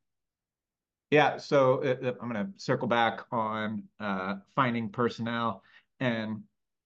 Yeah, 1.10 1.38
so 1.38 1.82
uh, 1.82 2.06
uh 2.06 2.12
I'm 2.20 2.30
going 2.30 2.46
to 2.46 2.52
circle 2.56 2.88
back 2.88 3.20
on 3.32 3.84
uh, 3.98 4.36
finding 4.54 4.88
personnel 4.90 5.62
and 6.00 6.42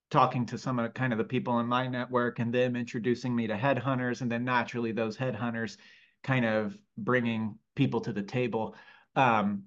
talking 0.09 0.45
to 0.45 0.57
some 0.57 0.79
of 0.79 0.93
kind 0.93 1.11
of 1.11 1.17
the 1.17 1.23
people 1.23 1.59
in 1.59 1.65
my 1.65 1.87
network 1.87 2.39
and 2.39 2.53
them 2.53 2.75
introducing 2.75 3.35
me 3.35 3.47
to 3.47 3.55
headhunters 3.55 4.21
and 4.21 4.31
then 4.31 4.45
naturally 4.45 4.91
those 4.91 5.17
headhunters 5.17 5.77
kind 6.23 6.45
of 6.45 6.77
bringing 6.97 7.57
people 7.75 7.99
to 8.01 8.13
the 8.13 8.21
table. 8.21 8.75
Um, 9.15 9.63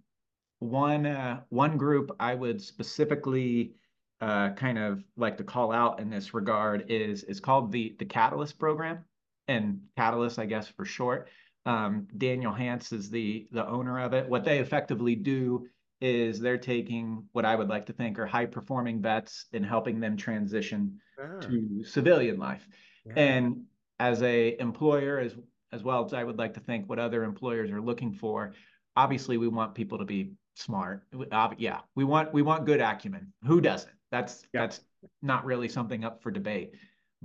one 0.58 1.04
uh, 1.04 1.40
one 1.50 1.76
group 1.76 2.14
I 2.18 2.34
would 2.34 2.62
specifically 2.62 3.74
uh, 4.20 4.50
kind 4.50 4.78
of 4.78 5.04
like 5.16 5.36
to 5.36 5.44
call 5.44 5.72
out 5.72 6.00
in 6.00 6.08
this 6.08 6.32
regard 6.32 6.90
is 6.90 7.24
is 7.24 7.40
called 7.40 7.72
the 7.72 7.94
the 7.98 8.04
Catalyst 8.04 8.58
program, 8.58 9.04
and 9.48 9.80
Catalyst, 9.96 10.38
I 10.38 10.46
guess 10.46 10.68
for 10.68 10.84
short. 10.84 11.28
Um, 11.66 12.06
Daniel 12.16 12.52
Hance 12.52 12.92
is 12.92 13.10
the 13.10 13.48
the 13.50 13.66
owner 13.66 14.00
of 14.00 14.14
it. 14.14 14.28
What 14.28 14.44
they 14.44 14.60
effectively 14.60 15.16
do 15.16 15.66
is 16.00 16.38
they're 16.38 16.58
taking 16.58 17.24
what 17.32 17.44
I 17.44 17.56
would 17.56 17.68
like 17.68 17.86
to 17.86 17.92
think 17.92 18.18
are 18.18 18.26
high 18.26 18.46
performing 18.46 19.02
vets 19.02 19.46
and 19.52 19.64
helping 19.64 19.98
them 19.98 20.16
transition 20.16 21.00
ah. 21.20 21.40
to 21.40 21.84
civilian 21.84 22.38
life. 22.38 22.66
Yeah. 23.04 23.14
And 23.16 23.64
as 23.98 24.22
a 24.22 24.58
employer, 24.60 25.18
as 25.18 25.34
as 25.72 25.82
well 25.82 26.04
as 26.04 26.12
I 26.12 26.22
would 26.22 26.38
like 26.38 26.54
to 26.54 26.60
think 26.60 26.88
what 26.88 26.98
other 26.98 27.24
employers 27.24 27.70
are 27.70 27.80
looking 27.80 28.12
for, 28.12 28.54
obviously 28.94 29.36
we 29.36 29.48
want 29.48 29.74
people 29.74 29.98
to 29.98 30.04
be 30.04 30.32
smart. 30.54 31.02
Uh, 31.32 31.50
yeah, 31.58 31.80
we 31.94 32.04
want 32.04 32.32
we 32.32 32.42
want 32.42 32.64
good 32.64 32.80
acumen. 32.80 33.32
Who 33.44 33.60
doesn't? 33.60 33.92
That's 34.10 34.46
yeah. 34.54 34.60
that's 34.62 34.80
not 35.22 35.44
really 35.44 35.68
something 35.68 36.04
up 36.04 36.22
for 36.22 36.30
debate. 36.30 36.72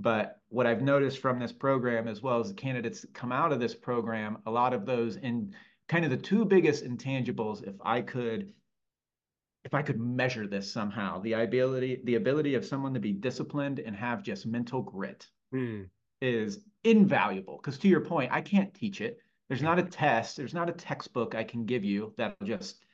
But 0.02 0.40
what 0.48 0.66
I've 0.66 0.82
noticed 0.82 1.18
from 1.18 1.38
this 1.38 1.52
program, 1.52 2.08
as 2.08 2.22
well 2.22 2.40
as 2.40 2.48
the 2.48 2.54
candidates 2.54 3.02
that 3.02 3.14
come 3.14 3.30
out 3.30 3.52
of 3.52 3.60
this 3.60 3.74
program, 3.74 4.38
a 4.46 4.50
lot 4.50 4.74
of 4.74 4.84
those 4.84 5.16
in 5.16 5.54
kind 5.88 6.04
of 6.04 6.10
the 6.10 6.16
two 6.16 6.44
biggest 6.44 6.84
intangibles, 6.84 7.66
if 7.66 7.76
I 7.82 8.02
could 8.02 8.52
if 9.64 9.74
I 9.74 9.82
could 9.82 10.00
measure 10.00 10.48
this 10.48 10.70
somehow, 10.70 11.20
the 11.20 11.34
ability 11.34 12.00
the 12.04 12.16
ability 12.16 12.56
of 12.56 12.64
someone 12.64 12.92
to 12.94 13.00
be 13.00 13.12
disciplined 13.12 13.78
and 13.78 13.94
have 13.94 14.24
just 14.24 14.44
mental 14.44 14.82
grit 14.82 15.28
mm. 15.54 15.88
is 16.20 16.64
invaluable. 16.82 17.60
Because 17.62 17.78
to 17.78 17.88
your 17.88 18.00
point, 18.00 18.32
I 18.32 18.40
can't 18.40 18.74
teach 18.74 19.00
it. 19.00 19.18
There's 19.48 19.62
not 19.62 19.78
a 19.78 19.84
test. 19.84 20.36
There's 20.36 20.54
not 20.54 20.68
a 20.68 20.72
textbook 20.72 21.36
I 21.36 21.44
can 21.44 21.64
give 21.64 21.84
you 21.84 22.12
that'll 22.16 22.44
just 22.44 22.84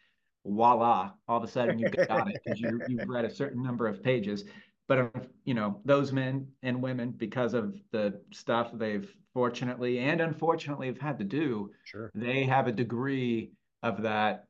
voila, 0.44 1.12
all 1.26 1.38
of 1.38 1.44
a 1.44 1.48
sudden 1.48 1.78
you've 1.78 1.96
got 2.08 2.28
it 2.28 2.38
because 2.44 2.60
you, 2.60 2.80
you've 2.86 3.08
read 3.08 3.24
a 3.24 3.34
certain 3.34 3.62
number 3.62 3.86
of 3.86 4.02
pages 4.02 4.44
but 4.88 5.12
you 5.44 5.54
know 5.54 5.80
those 5.84 6.12
men 6.12 6.48
and 6.62 6.82
women 6.82 7.10
because 7.10 7.54
of 7.54 7.74
the 7.92 8.20
stuff 8.32 8.70
they've 8.74 9.14
fortunately 9.34 9.98
and 9.98 10.20
unfortunately 10.20 10.86
have 10.86 10.98
had 10.98 11.18
to 11.18 11.24
do 11.24 11.70
sure. 11.84 12.10
they 12.14 12.44
have 12.44 12.66
a 12.66 12.72
degree 12.72 13.52
of 13.82 14.02
that 14.02 14.44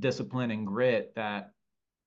discipline 0.00 0.50
and 0.50 0.66
grit 0.66 1.12
that 1.14 1.52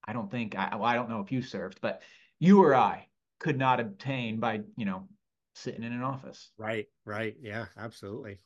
i 0.06 0.14
don't 0.14 0.30
think 0.30 0.56
i, 0.56 0.76
well, 0.76 0.84
I 0.84 0.96
don't 0.96 1.10
know 1.10 1.22
if 1.22 1.32
you 1.32 1.42
served 1.42 1.80
but 1.82 2.02
you 2.40 2.62
or 2.62 2.76
i 2.76 3.08
could 3.40 3.58
not 3.58 3.80
obtain 3.80 4.40
by 4.40 4.62
you 4.78 4.86
know 4.86 5.08
sitting 5.56 5.84
in 5.84 5.94
an 5.94 6.04
office. 6.04 6.52
Right 6.58 6.88
right. 7.06 7.36
Yeah 7.42 7.66
absolutely. 7.78 8.40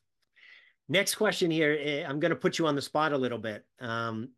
Next 0.88 1.15
question 1.15 1.52
here 1.52 1.78
eh, 1.80 2.04
i'm 2.08 2.19
going 2.19 2.32
to 2.32 2.36
put 2.36 2.60
you 2.60 2.67
on 2.67 2.75
the 2.75 2.82
spot 2.82 3.13
a 3.13 3.17
little 3.17 3.38
bit. 3.38 3.65
Um, 3.80 4.30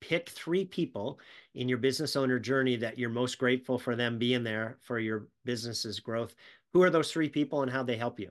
pick 0.00 0.28
three 0.28 0.64
people 0.64 1.18
in 1.54 1.68
your 1.68 1.78
business 1.78 2.16
owner 2.16 2.38
journey 2.38 2.76
that 2.76 2.98
you're 2.98 3.10
most 3.10 3.38
grateful 3.38 3.78
for 3.78 3.96
them 3.96 4.18
being 4.18 4.42
there 4.42 4.78
for 4.82 4.98
your 4.98 5.28
business's 5.44 6.00
growth. 6.00 6.34
Who 6.72 6.82
are 6.82 6.90
those 6.90 7.10
three 7.12 7.28
people 7.28 7.62
and 7.62 7.70
how 7.70 7.82
they 7.82 7.96
help 7.96 8.20
you? 8.20 8.30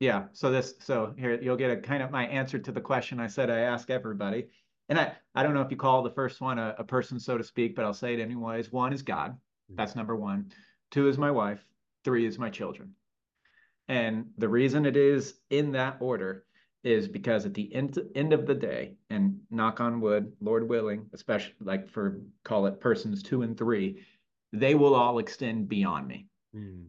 Yeah. 0.00 0.24
So 0.32 0.50
this, 0.50 0.74
so 0.80 1.14
here 1.16 1.38
you'll 1.40 1.56
get 1.56 1.70
a 1.70 1.76
kind 1.76 2.02
of 2.02 2.10
my 2.10 2.26
answer 2.26 2.58
to 2.58 2.72
the 2.72 2.80
question 2.80 3.20
I 3.20 3.26
said 3.26 3.50
I 3.50 3.60
ask 3.60 3.90
everybody. 3.90 4.48
And 4.88 4.98
I, 4.98 5.12
I 5.34 5.42
don't 5.42 5.54
know 5.54 5.62
if 5.62 5.70
you 5.70 5.76
call 5.76 6.02
the 6.02 6.10
first 6.10 6.40
one 6.40 6.58
a, 6.58 6.74
a 6.78 6.84
person, 6.84 7.18
so 7.18 7.38
to 7.38 7.44
speak, 7.44 7.74
but 7.74 7.84
I'll 7.84 7.94
say 7.94 8.14
it 8.14 8.20
anyways. 8.20 8.72
One 8.72 8.92
is 8.92 9.02
God. 9.02 9.32
Mm-hmm. 9.32 9.76
That's 9.76 9.96
number 9.96 10.16
one. 10.16 10.52
Two 10.90 11.08
is 11.08 11.16
my 11.16 11.30
wife. 11.30 11.64
Three 12.04 12.26
is 12.26 12.38
my 12.38 12.50
children. 12.50 12.94
And 13.88 14.26
the 14.38 14.48
reason 14.48 14.86
it 14.86 14.96
is 14.96 15.34
in 15.50 15.72
that 15.72 15.96
order 16.00 16.44
is 16.84 17.08
because 17.08 17.46
at 17.46 17.54
the 17.54 17.74
end, 17.74 17.98
end 18.14 18.32
of 18.32 18.46
the 18.46 18.54
day, 18.54 18.94
and 19.10 19.40
knock 19.50 19.80
on 19.80 20.00
wood, 20.00 20.32
Lord 20.40 20.68
willing, 20.68 21.06
especially 21.12 21.54
like 21.60 21.88
for 21.88 22.20
call 22.44 22.66
it 22.66 22.80
persons 22.80 23.22
two 23.22 23.42
and 23.42 23.56
three, 23.56 24.04
they 24.52 24.74
will 24.74 24.94
all 24.94 25.18
extend 25.18 25.68
beyond 25.68 26.06
me. 26.06 26.26
Mm. 26.54 26.86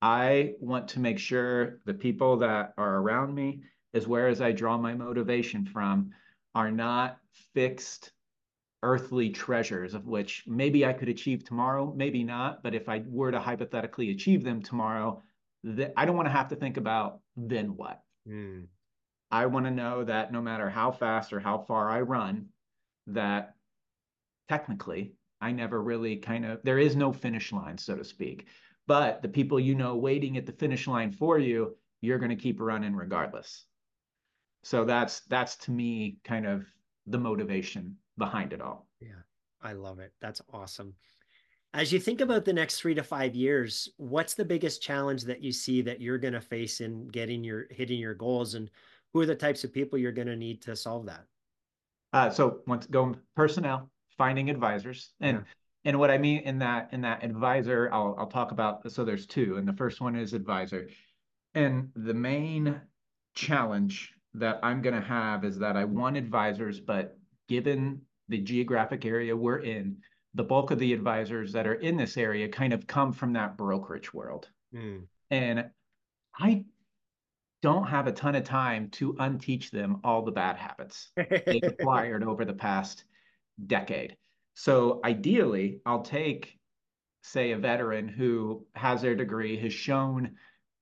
I 0.00 0.54
want 0.60 0.88
to 0.88 1.00
make 1.00 1.18
sure 1.18 1.80
the 1.84 1.94
people 1.94 2.36
that 2.38 2.74
are 2.78 2.96
around 2.96 3.34
me, 3.34 3.62
as 3.92 4.06
where 4.06 4.28
as 4.28 4.40
I 4.40 4.52
draw 4.52 4.78
my 4.78 4.94
motivation 4.94 5.64
from, 5.64 6.10
are 6.54 6.70
not 6.70 7.18
fixed 7.54 8.12
earthly 8.82 9.30
treasures 9.30 9.94
of 9.94 10.06
which 10.06 10.44
maybe 10.46 10.84
I 10.84 10.92
could 10.92 11.08
achieve 11.08 11.42
tomorrow, 11.42 11.92
maybe 11.96 12.22
not. 12.22 12.62
But 12.62 12.74
if 12.74 12.88
I 12.88 13.02
were 13.06 13.32
to 13.32 13.40
hypothetically 13.40 14.10
achieve 14.10 14.44
them 14.44 14.62
tomorrow, 14.62 15.22
that 15.64 15.94
I 15.96 16.04
don't 16.04 16.16
want 16.16 16.26
to 16.26 16.32
have 16.32 16.48
to 16.48 16.56
think 16.56 16.76
about 16.76 17.20
then 17.36 17.76
what. 17.76 18.02
Mm. 18.28 18.66
I 19.34 19.46
want 19.46 19.66
to 19.66 19.72
know 19.72 20.04
that 20.04 20.30
no 20.30 20.40
matter 20.40 20.70
how 20.70 20.92
fast 20.92 21.32
or 21.32 21.40
how 21.40 21.58
far 21.58 21.90
I 21.90 22.02
run, 22.02 22.50
that 23.08 23.56
technically 24.48 25.14
I 25.40 25.50
never 25.50 25.82
really 25.82 26.18
kind 26.18 26.46
of, 26.46 26.60
there 26.62 26.78
is 26.78 26.94
no 26.94 27.12
finish 27.12 27.50
line, 27.50 27.76
so 27.76 27.96
to 27.96 28.04
speak. 28.04 28.46
But 28.86 29.22
the 29.22 29.28
people 29.28 29.58
you 29.58 29.74
know 29.74 29.96
waiting 29.96 30.36
at 30.36 30.46
the 30.46 30.52
finish 30.52 30.86
line 30.86 31.10
for 31.10 31.40
you, 31.40 31.76
you're 32.00 32.20
going 32.20 32.30
to 32.30 32.36
keep 32.36 32.60
running 32.60 32.94
regardless. 32.94 33.64
So 34.62 34.84
that's, 34.84 35.22
that's 35.22 35.56
to 35.64 35.72
me 35.72 36.18
kind 36.22 36.46
of 36.46 36.64
the 37.08 37.18
motivation 37.18 37.96
behind 38.16 38.52
it 38.52 38.60
all. 38.60 38.86
Yeah, 39.00 39.22
I 39.60 39.72
love 39.72 39.98
it. 39.98 40.12
That's 40.20 40.42
awesome. 40.52 40.94
As 41.74 41.92
you 41.92 41.98
think 41.98 42.20
about 42.20 42.44
the 42.44 42.52
next 42.52 42.78
three 42.78 42.94
to 42.94 43.02
five 43.02 43.34
years, 43.34 43.88
what's 43.96 44.34
the 44.34 44.44
biggest 44.44 44.80
challenge 44.80 45.24
that 45.24 45.42
you 45.42 45.50
see 45.50 45.82
that 45.82 46.00
you're 46.00 46.18
going 46.18 46.34
to 46.34 46.40
face 46.40 46.80
in 46.80 47.08
getting 47.08 47.42
your 47.42 47.66
hitting 47.72 47.98
your 47.98 48.14
goals, 48.14 48.54
and 48.54 48.70
who 49.14 49.20
are 49.20 49.26
the 49.26 49.34
types 49.34 49.64
of 49.64 49.72
people 49.72 49.98
you're 49.98 50.12
going 50.12 50.28
to 50.28 50.36
need 50.36 50.60
to 50.62 50.76
solve 50.76 51.06
that? 51.06 51.24
Uh, 52.12 52.28
so 52.28 52.58
once 52.66 52.86
going 52.86 53.16
personnel, 53.34 53.90
finding 54.18 54.50
advisors, 54.50 55.12
and 55.20 55.38
yeah. 55.38 55.44
and 55.84 55.98
what 55.98 56.10
I 56.10 56.18
mean 56.18 56.42
in 56.42 56.58
that 56.58 56.90
in 56.92 57.00
that 57.02 57.24
advisor, 57.24 57.88
I'll 57.92 58.14
I'll 58.18 58.26
talk 58.26 58.50
about. 58.50 58.90
So 58.92 59.04
there's 59.04 59.26
two, 59.26 59.56
and 59.56 59.66
the 59.66 59.72
first 59.72 60.00
one 60.00 60.14
is 60.14 60.34
advisor, 60.34 60.88
and 61.54 61.90
the 61.96 62.14
main 62.14 62.80
challenge 63.34 64.12
that 64.34 64.58
I'm 64.62 64.82
going 64.82 65.00
to 65.00 65.06
have 65.06 65.44
is 65.44 65.58
that 65.60 65.76
I 65.76 65.84
want 65.84 66.16
advisors, 66.16 66.80
but 66.80 67.16
given 67.48 68.00
the 68.28 68.38
geographic 68.38 69.04
area 69.04 69.36
we're 69.36 69.58
in, 69.58 69.96
the 70.34 70.42
bulk 70.42 70.72
of 70.72 70.78
the 70.78 70.92
advisors 70.92 71.52
that 71.52 71.66
are 71.66 71.74
in 71.74 71.96
this 71.96 72.16
area 72.16 72.48
kind 72.48 72.72
of 72.72 72.86
come 72.86 73.12
from 73.12 73.32
that 73.34 73.56
brokerage 73.56 74.12
world. 74.12 74.48
Mm. 74.74 75.04
And 75.30 75.70
I 76.36 76.64
don't 77.64 77.86
have 77.86 78.06
a 78.06 78.12
ton 78.12 78.34
of 78.34 78.44
time 78.44 78.90
to 78.90 79.14
unteach 79.14 79.70
them 79.70 79.98
all 80.04 80.20
the 80.20 80.30
bad 80.30 80.54
habits 80.54 81.12
they 81.16 81.60
acquired 81.62 82.22
over 82.22 82.44
the 82.44 82.52
past 82.52 83.04
decade. 83.66 84.18
So 84.52 85.00
ideally, 85.02 85.80
I'll 85.86 86.02
take, 86.02 86.58
say, 87.22 87.52
a 87.52 87.56
veteran 87.56 88.06
who 88.06 88.66
has 88.74 89.00
their 89.00 89.14
degree, 89.14 89.56
has 89.60 89.72
shown, 89.72 90.32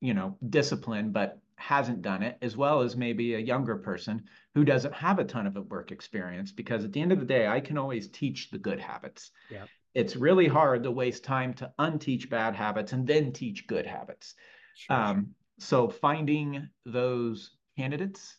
you 0.00 0.12
know, 0.12 0.36
discipline, 0.50 1.12
but 1.12 1.38
hasn't 1.54 2.02
done 2.02 2.24
it, 2.24 2.36
as 2.42 2.56
well 2.56 2.80
as 2.80 2.96
maybe 2.96 3.36
a 3.36 3.38
younger 3.38 3.76
person 3.76 4.24
who 4.56 4.64
doesn't 4.64 4.92
have 4.92 5.20
a 5.20 5.24
ton 5.24 5.46
of 5.46 5.54
work 5.70 5.92
experience. 5.92 6.50
Because 6.50 6.84
at 6.84 6.92
the 6.92 7.00
end 7.00 7.12
of 7.12 7.20
the 7.20 7.24
day, 7.24 7.46
I 7.46 7.60
can 7.60 7.78
always 7.78 8.08
teach 8.08 8.50
the 8.50 8.58
good 8.58 8.80
habits. 8.80 9.30
Yeah. 9.52 9.66
It's 9.94 10.16
really 10.16 10.48
hard 10.48 10.82
to 10.82 10.90
waste 10.90 11.22
time 11.22 11.54
to 11.54 11.72
unteach 11.78 12.28
bad 12.28 12.56
habits 12.56 12.92
and 12.92 13.06
then 13.06 13.30
teach 13.30 13.68
good 13.68 13.86
habits. 13.86 14.34
Sure. 14.74 14.96
Um, 14.96 15.34
so 15.62 15.88
finding 15.88 16.68
those 16.84 17.50
candidates 17.76 18.36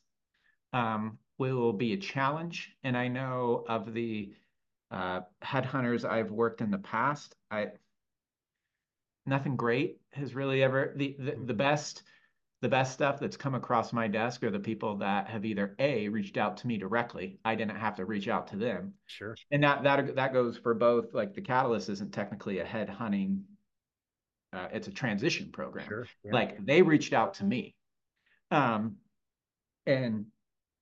um, 0.73 1.17
will 1.38 1.73
be 1.73 1.93
a 1.93 1.97
challenge. 1.97 2.75
And 2.83 2.97
I 2.97 3.07
know 3.07 3.65
of 3.67 3.93
the 3.93 4.33
uh, 4.91 5.21
headhunters 5.43 6.07
I've 6.07 6.31
worked 6.31 6.62
in 6.62 6.69
the 6.69 6.77
past, 6.77 7.36
I 7.49 7.69
nothing 9.25 9.55
great 9.55 9.99
has 10.12 10.36
really 10.36 10.62
ever 10.62 10.93
the 10.97 11.15
the, 11.17 11.36
the 11.45 11.53
best 11.53 12.03
the 12.62 12.69
best 12.69 12.93
stuff 12.93 13.19
that's 13.19 13.36
come 13.36 13.55
across 13.55 13.91
my 13.91 14.07
desk 14.07 14.41
are 14.43 14.51
the 14.51 14.59
people 14.59 14.95
that 14.97 15.27
have 15.27 15.43
either 15.43 15.75
a 15.79 16.07
reached 16.07 16.38
out 16.38 16.55
to 16.55 16.67
me 16.67 16.77
directly. 16.77 17.38
I 17.43 17.55
didn't 17.55 17.75
have 17.75 17.95
to 17.97 18.05
reach 18.05 18.29
out 18.29 18.47
to 18.47 18.55
them. 18.55 18.93
Sure. 19.05 19.36
And 19.51 19.63
that 19.63 19.83
that 19.83 20.15
that 20.15 20.33
goes 20.33 20.57
for 20.57 20.73
both 20.73 21.13
like 21.13 21.33
the 21.33 21.41
catalyst 21.41 21.89
isn't 21.89 22.13
technically 22.13 22.59
a 22.59 22.65
head 22.65 22.89
hunting 22.89 23.43
uh, 24.53 24.67
it's 24.71 24.87
a 24.87 24.91
transition 24.91 25.49
program 25.51 25.87
sure, 25.87 26.07
yeah. 26.23 26.31
like 26.31 26.65
they 26.65 26.81
reached 26.81 27.13
out 27.13 27.33
to 27.35 27.43
me 27.43 27.75
um 28.51 28.95
and 29.85 30.25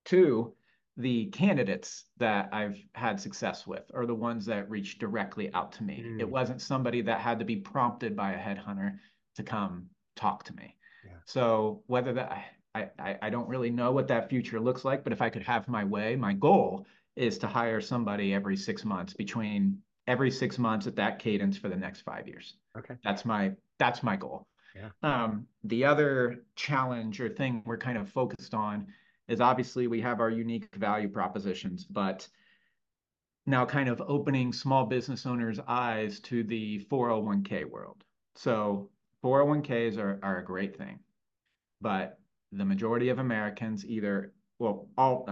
two 0.05 0.53
the 0.97 1.27
candidates 1.27 2.05
that 2.17 2.49
I've 2.51 2.77
had 2.93 3.19
success 3.19 3.65
with 3.65 3.89
are 3.93 4.05
the 4.05 4.13
ones 4.13 4.45
that 4.47 4.69
reached 4.69 4.99
directly 4.99 5.51
out 5.53 5.71
to 5.73 5.83
me. 5.83 6.03
Mm. 6.05 6.19
It 6.19 6.29
wasn't 6.29 6.61
somebody 6.61 7.01
that 7.03 7.21
had 7.21 7.39
to 7.39 7.45
be 7.45 7.55
prompted 7.55 8.15
by 8.15 8.33
a 8.33 8.37
headhunter 8.37 8.97
to 9.37 9.43
come 9.43 9.87
talk 10.17 10.43
to 10.43 10.55
me. 10.55 10.75
So 11.25 11.83
whether 11.87 12.13
that 12.13 12.45
I, 12.75 12.89
I 12.99 13.17
I 13.21 13.29
don't 13.29 13.47
really 13.47 13.69
know 13.69 13.91
what 13.91 14.07
that 14.07 14.29
future 14.29 14.59
looks 14.59 14.83
like, 14.83 15.03
but 15.03 15.13
if 15.13 15.21
I 15.21 15.29
could 15.29 15.43
have 15.43 15.67
my 15.67 15.83
way, 15.83 16.15
my 16.15 16.33
goal 16.33 16.85
is 17.15 17.37
to 17.39 17.47
hire 17.47 17.81
somebody 17.81 18.33
every 18.33 18.57
six 18.57 18.85
months 18.85 19.13
between 19.13 19.77
every 20.11 20.29
six 20.29 20.59
months 20.59 20.87
at 20.87 20.95
that 20.97 21.19
cadence 21.19 21.57
for 21.57 21.69
the 21.69 21.75
next 21.75 22.01
five 22.01 22.27
years. 22.27 22.55
Okay. 22.77 22.95
That's 23.01 23.23
my 23.23 23.53
that's 23.79 24.03
my 24.03 24.17
goal. 24.17 24.45
Yeah. 24.75 24.89
Um, 25.03 25.47
the 25.63 25.85
other 25.85 26.43
challenge 26.55 27.21
or 27.21 27.29
thing 27.29 27.63
we're 27.65 27.77
kind 27.77 27.97
of 27.97 28.09
focused 28.09 28.53
on 28.53 28.87
is 29.29 29.39
obviously 29.39 29.87
we 29.87 30.01
have 30.01 30.19
our 30.19 30.29
unique 30.29 30.67
value 30.75 31.07
propositions, 31.07 31.85
but 31.85 32.27
now 33.45 33.65
kind 33.65 33.87
of 33.87 34.01
opening 34.05 34.51
small 34.51 34.85
business 34.85 35.25
owners' 35.25 35.59
eyes 35.67 36.19
to 36.19 36.43
the 36.43 36.85
401k 36.91 37.65
world. 37.69 38.03
So 38.35 38.89
401ks 39.23 39.97
are, 39.97 40.19
are 40.21 40.39
a 40.39 40.45
great 40.45 40.77
thing, 40.77 40.99
but 41.79 42.19
the 42.51 42.65
majority 42.65 43.09
of 43.09 43.19
Americans 43.19 43.85
either, 43.85 44.33
well, 44.59 44.87
all, 44.97 45.27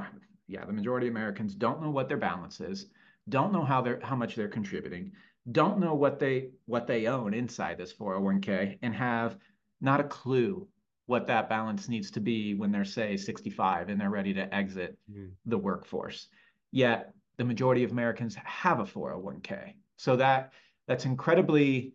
yeah, 0.48 0.65
the 0.65 0.74
majority 0.74 1.08
of 1.08 1.13
Americans 1.13 1.54
don't 1.54 1.82
know 1.82 1.92
what 1.92 2.08
their 2.08 2.18
balance 2.18 2.62
is, 2.62 2.88
don't 3.30 3.54
know 3.54 3.63
how 3.63 3.82
they're, 3.82 4.00
how 4.02 4.15
much 4.15 4.36
they're 4.36 4.48
contributing, 4.48 5.12
don't 5.52 5.80
know 5.80 5.94
what 5.94 6.20
they, 6.20 6.50
what 6.65 6.88
they 6.88 7.08
own 7.08 7.34
inside 7.34 7.78
this 7.78 7.94
401k 7.94 8.80
and 8.82 8.94
have 8.94 9.38
not 9.82 10.00
a 10.00 10.04
clue 10.04 10.68
what 11.10 11.26
that 11.26 11.50
balance 11.50 11.89
needs 11.89 12.12
to 12.12 12.20
be 12.20 12.54
when 12.54 12.72
they're 12.72 12.86
say 12.86 13.18
65 13.18 13.89
and 13.89 14.00
they're 14.00 14.12
ready 14.12 14.32
to 14.34 14.54
exit 14.54 14.96
mm. 15.12 15.32
the 15.48 15.58
workforce. 15.58 16.28
Yet 16.72 17.13
the 17.38 17.46
majority 17.46 17.84
of 17.84 17.92
Americans 17.92 18.36
have 18.44 18.80
a 18.80 18.84
401k. 18.84 19.74
So 19.98 20.18
that 20.18 20.54
that's 20.88 21.06
incredibly 21.06 21.94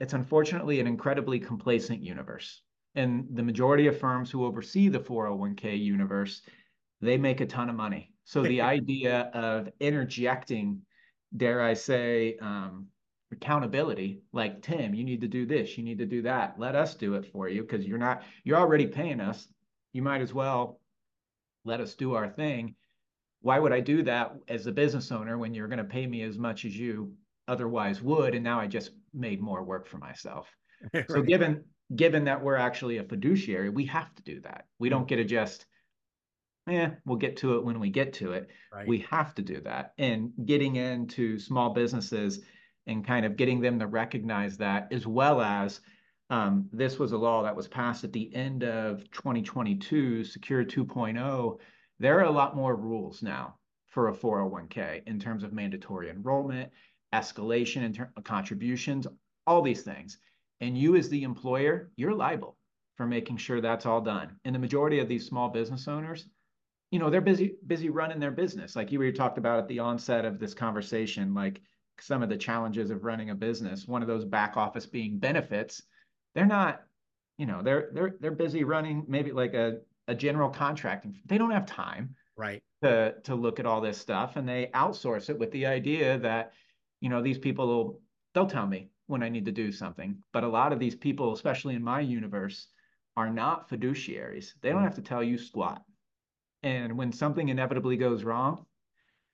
it's 0.00 0.14
unfortunately 0.14 0.80
an 0.80 0.88
incredibly 0.88 1.38
complacent 1.38 2.02
universe. 2.02 2.62
And 2.96 3.28
the 3.30 3.42
majority 3.44 3.86
of 3.86 4.00
firms 4.00 4.32
who 4.32 4.44
oversee 4.44 4.88
the 4.88 4.98
401k 4.98 5.78
universe, 5.78 6.42
they 7.00 7.16
make 7.16 7.40
a 7.40 7.46
ton 7.46 7.68
of 7.68 7.76
money. 7.76 8.10
So 8.26 8.42
the 8.42 8.60
idea 8.76 9.30
of 9.32 9.70
interjecting, 9.80 10.82
dare 11.34 11.62
I 11.62 11.72
say, 11.72 12.36
um, 12.42 12.88
accountability, 13.32 14.20
like 14.32 14.62
Tim, 14.62 14.94
you 14.94 15.04
need 15.04 15.22
to 15.22 15.28
do 15.28 15.46
this, 15.46 15.78
you 15.78 15.84
need 15.84 15.98
to 15.98 16.06
do 16.06 16.22
that. 16.22 16.58
Let 16.58 16.76
us 16.76 16.94
do 16.94 17.14
it 17.14 17.32
for 17.32 17.48
you 17.48 17.62
because 17.62 17.86
you're 17.86 17.98
not, 17.98 18.22
you're 18.44 18.58
already 18.58 18.86
paying 18.86 19.20
us. 19.20 19.48
You 19.92 20.02
might 20.02 20.20
as 20.20 20.34
well 20.34 20.80
let 21.64 21.80
us 21.80 21.94
do 21.94 22.14
our 22.14 22.28
thing. 22.28 22.74
Why 23.40 23.58
would 23.58 23.72
I 23.72 23.80
do 23.80 24.02
that 24.02 24.34
as 24.48 24.66
a 24.66 24.72
business 24.72 25.10
owner 25.10 25.38
when 25.38 25.54
you're 25.54 25.68
going 25.68 25.78
to 25.78 25.84
pay 25.84 26.06
me 26.06 26.22
as 26.22 26.36
much 26.36 26.64
as 26.64 26.76
you 26.76 27.14
otherwise 27.48 28.02
would? 28.02 28.34
And 28.34 28.44
now 28.44 28.60
I 28.60 28.66
just 28.66 28.90
made 29.14 29.40
more 29.40 29.62
work 29.62 29.86
for 29.86 29.98
myself. 29.98 30.48
right. 30.94 31.06
So 31.08 31.22
given 31.22 31.64
given 31.94 32.24
that 32.24 32.42
we're 32.42 32.56
actually 32.56 32.98
a 32.98 33.04
fiduciary, 33.04 33.68
we 33.68 33.84
have 33.86 34.12
to 34.16 34.22
do 34.22 34.40
that. 34.40 34.66
We 34.78 34.88
don't 34.88 35.06
get 35.06 35.16
to 35.16 35.24
just, 35.24 35.66
yeah, 36.66 36.90
we'll 37.04 37.18
get 37.18 37.36
to 37.38 37.56
it 37.56 37.64
when 37.64 37.78
we 37.78 37.90
get 37.90 38.12
to 38.14 38.32
it. 38.32 38.48
Right. 38.72 38.88
We 38.88 38.98
have 39.10 39.34
to 39.36 39.42
do 39.42 39.60
that. 39.62 39.94
And 39.98 40.32
getting 40.44 40.76
into 40.76 41.38
small 41.38 41.70
businesses 41.70 42.40
and 42.86 43.06
kind 43.06 43.24
of 43.24 43.36
getting 43.36 43.60
them 43.60 43.78
to 43.78 43.86
recognize 43.86 44.56
that, 44.58 44.88
as 44.92 45.06
well 45.06 45.40
as 45.40 45.80
um, 46.30 46.68
this 46.72 46.98
was 46.98 47.12
a 47.12 47.18
law 47.18 47.42
that 47.42 47.54
was 47.54 47.68
passed 47.68 48.04
at 48.04 48.12
the 48.12 48.34
end 48.34 48.64
of 48.64 49.08
2022, 49.12 50.24
Secure 50.24 50.64
2.0. 50.64 51.58
There 51.98 52.18
are 52.18 52.24
a 52.24 52.30
lot 52.30 52.56
more 52.56 52.74
rules 52.74 53.22
now 53.22 53.56
for 53.86 54.08
a 54.08 54.12
401k 54.12 55.02
in 55.06 55.18
terms 55.18 55.42
of 55.42 55.52
mandatory 55.52 56.10
enrollment 56.10 56.70
escalation 57.14 57.82
in 57.82 57.92
terms 57.92 58.12
of 58.16 58.24
contributions, 58.24 59.06
all 59.46 59.62
these 59.62 59.82
things. 59.82 60.18
And 60.60 60.76
you 60.76 60.96
as 60.96 61.08
the 61.08 61.22
employer, 61.22 61.90
you're 61.96 62.14
liable 62.14 62.56
for 62.96 63.06
making 63.06 63.36
sure 63.36 63.60
that's 63.60 63.86
all 63.86 64.00
done. 64.00 64.36
And 64.44 64.54
the 64.54 64.58
majority 64.58 64.98
of 64.98 65.08
these 65.08 65.26
small 65.26 65.48
business 65.48 65.86
owners, 65.86 66.26
you 66.90 66.98
know, 66.98 67.10
they're 67.10 67.20
busy 67.20 67.56
busy 67.66 67.90
running 67.90 68.20
their 68.20 68.30
business. 68.30 68.76
Like 68.76 68.92
you 68.92 68.98
were 68.98 69.10
talked 69.12 69.38
about 69.38 69.58
at 69.58 69.68
the 69.68 69.78
onset 69.78 70.24
of 70.24 70.38
this 70.38 70.54
conversation, 70.54 71.34
like 71.34 71.60
some 72.00 72.22
of 72.22 72.28
the 72.28 72.36
challenges 72.36 72.90
of 72.90 73.04
running 73.04 73.30
a 73.30 73.34
business. 73.34 73.86
One 73.86 74.02
of 74.02 74.08
those 74.08 74.24
back 74.24 74.56
office 74.56 74.86
being 74.86 75.18
benefits. 75.18 75.82
They're 76.34 76.46
not, 76.46 76.82
you 77.38 77.46
know, 77.46 77.62
they're 77.62 77.90
they're 77.92 78.16
they're 78.20 78.30
busy 78.30 78.64
running 78.64 79.04
maybe 79.08 79.32
like 79.32 79.54
a 79.54 79.78
a 80.08 80.14
general 80.14 80.50
contracting. 80.50 81.20
They 81.26 81.38
don't 81.38 81.50
have 81.50 81.66
time 81.66 82.14
right 82.36 82.62
to 82.82 83.14
to 83.24 83.34
look 83.34 83.58
at 83.58 83.66
all 83.66 83.80
this 83.80 83.98
stuff 83.98 84.36
and 84.36 84.48
they 84.48 84.70
outsource 84.74 85.30
it 85.30 85.38
with 85.38 85.50
the 85.52 85.66
idea 85.66 86.18
that 86.18 86.52
you 87.00 87.08
know 87.08 87.22
these 87.22 87.38
people 87.38 87.66
will 87.66 88.00
they'll 88.34 88.46
tell 88.46 88.66
me 88.66 88.90
when 89.06 89.22
I 89.22 89.28
need 89.28 89.46
to 89.46 89.52
do 89.52 89.72
something. 89.72 90.22
But 90.32 90.44
a 90.44 90.48
lot 90.48 90.72
of 90.72 90.78
these 90.78 90.94
people, 90.94 91.32
especially 91.32 91.74
in 91.74 91.82
my 91.82 92.00
universe, 92.00 92.68
are 93.16 93.30
not 93.30 93.68
fiduciaries. 93.68 94.52
They 94.60 94.70
don't 94.70 94.82
mm. 94.82 94.84
have 94.84 94.96
to 94.96 95.02
tell 95.02 95.22
you 95.22 95.38
squat. 95.38 95.82
And 96.62 96.96
when 96.96 97.12
something 97.12 97.48
inevitably 97.48 97.96
goes 97.96 98.24
wrong, 98.24 98.66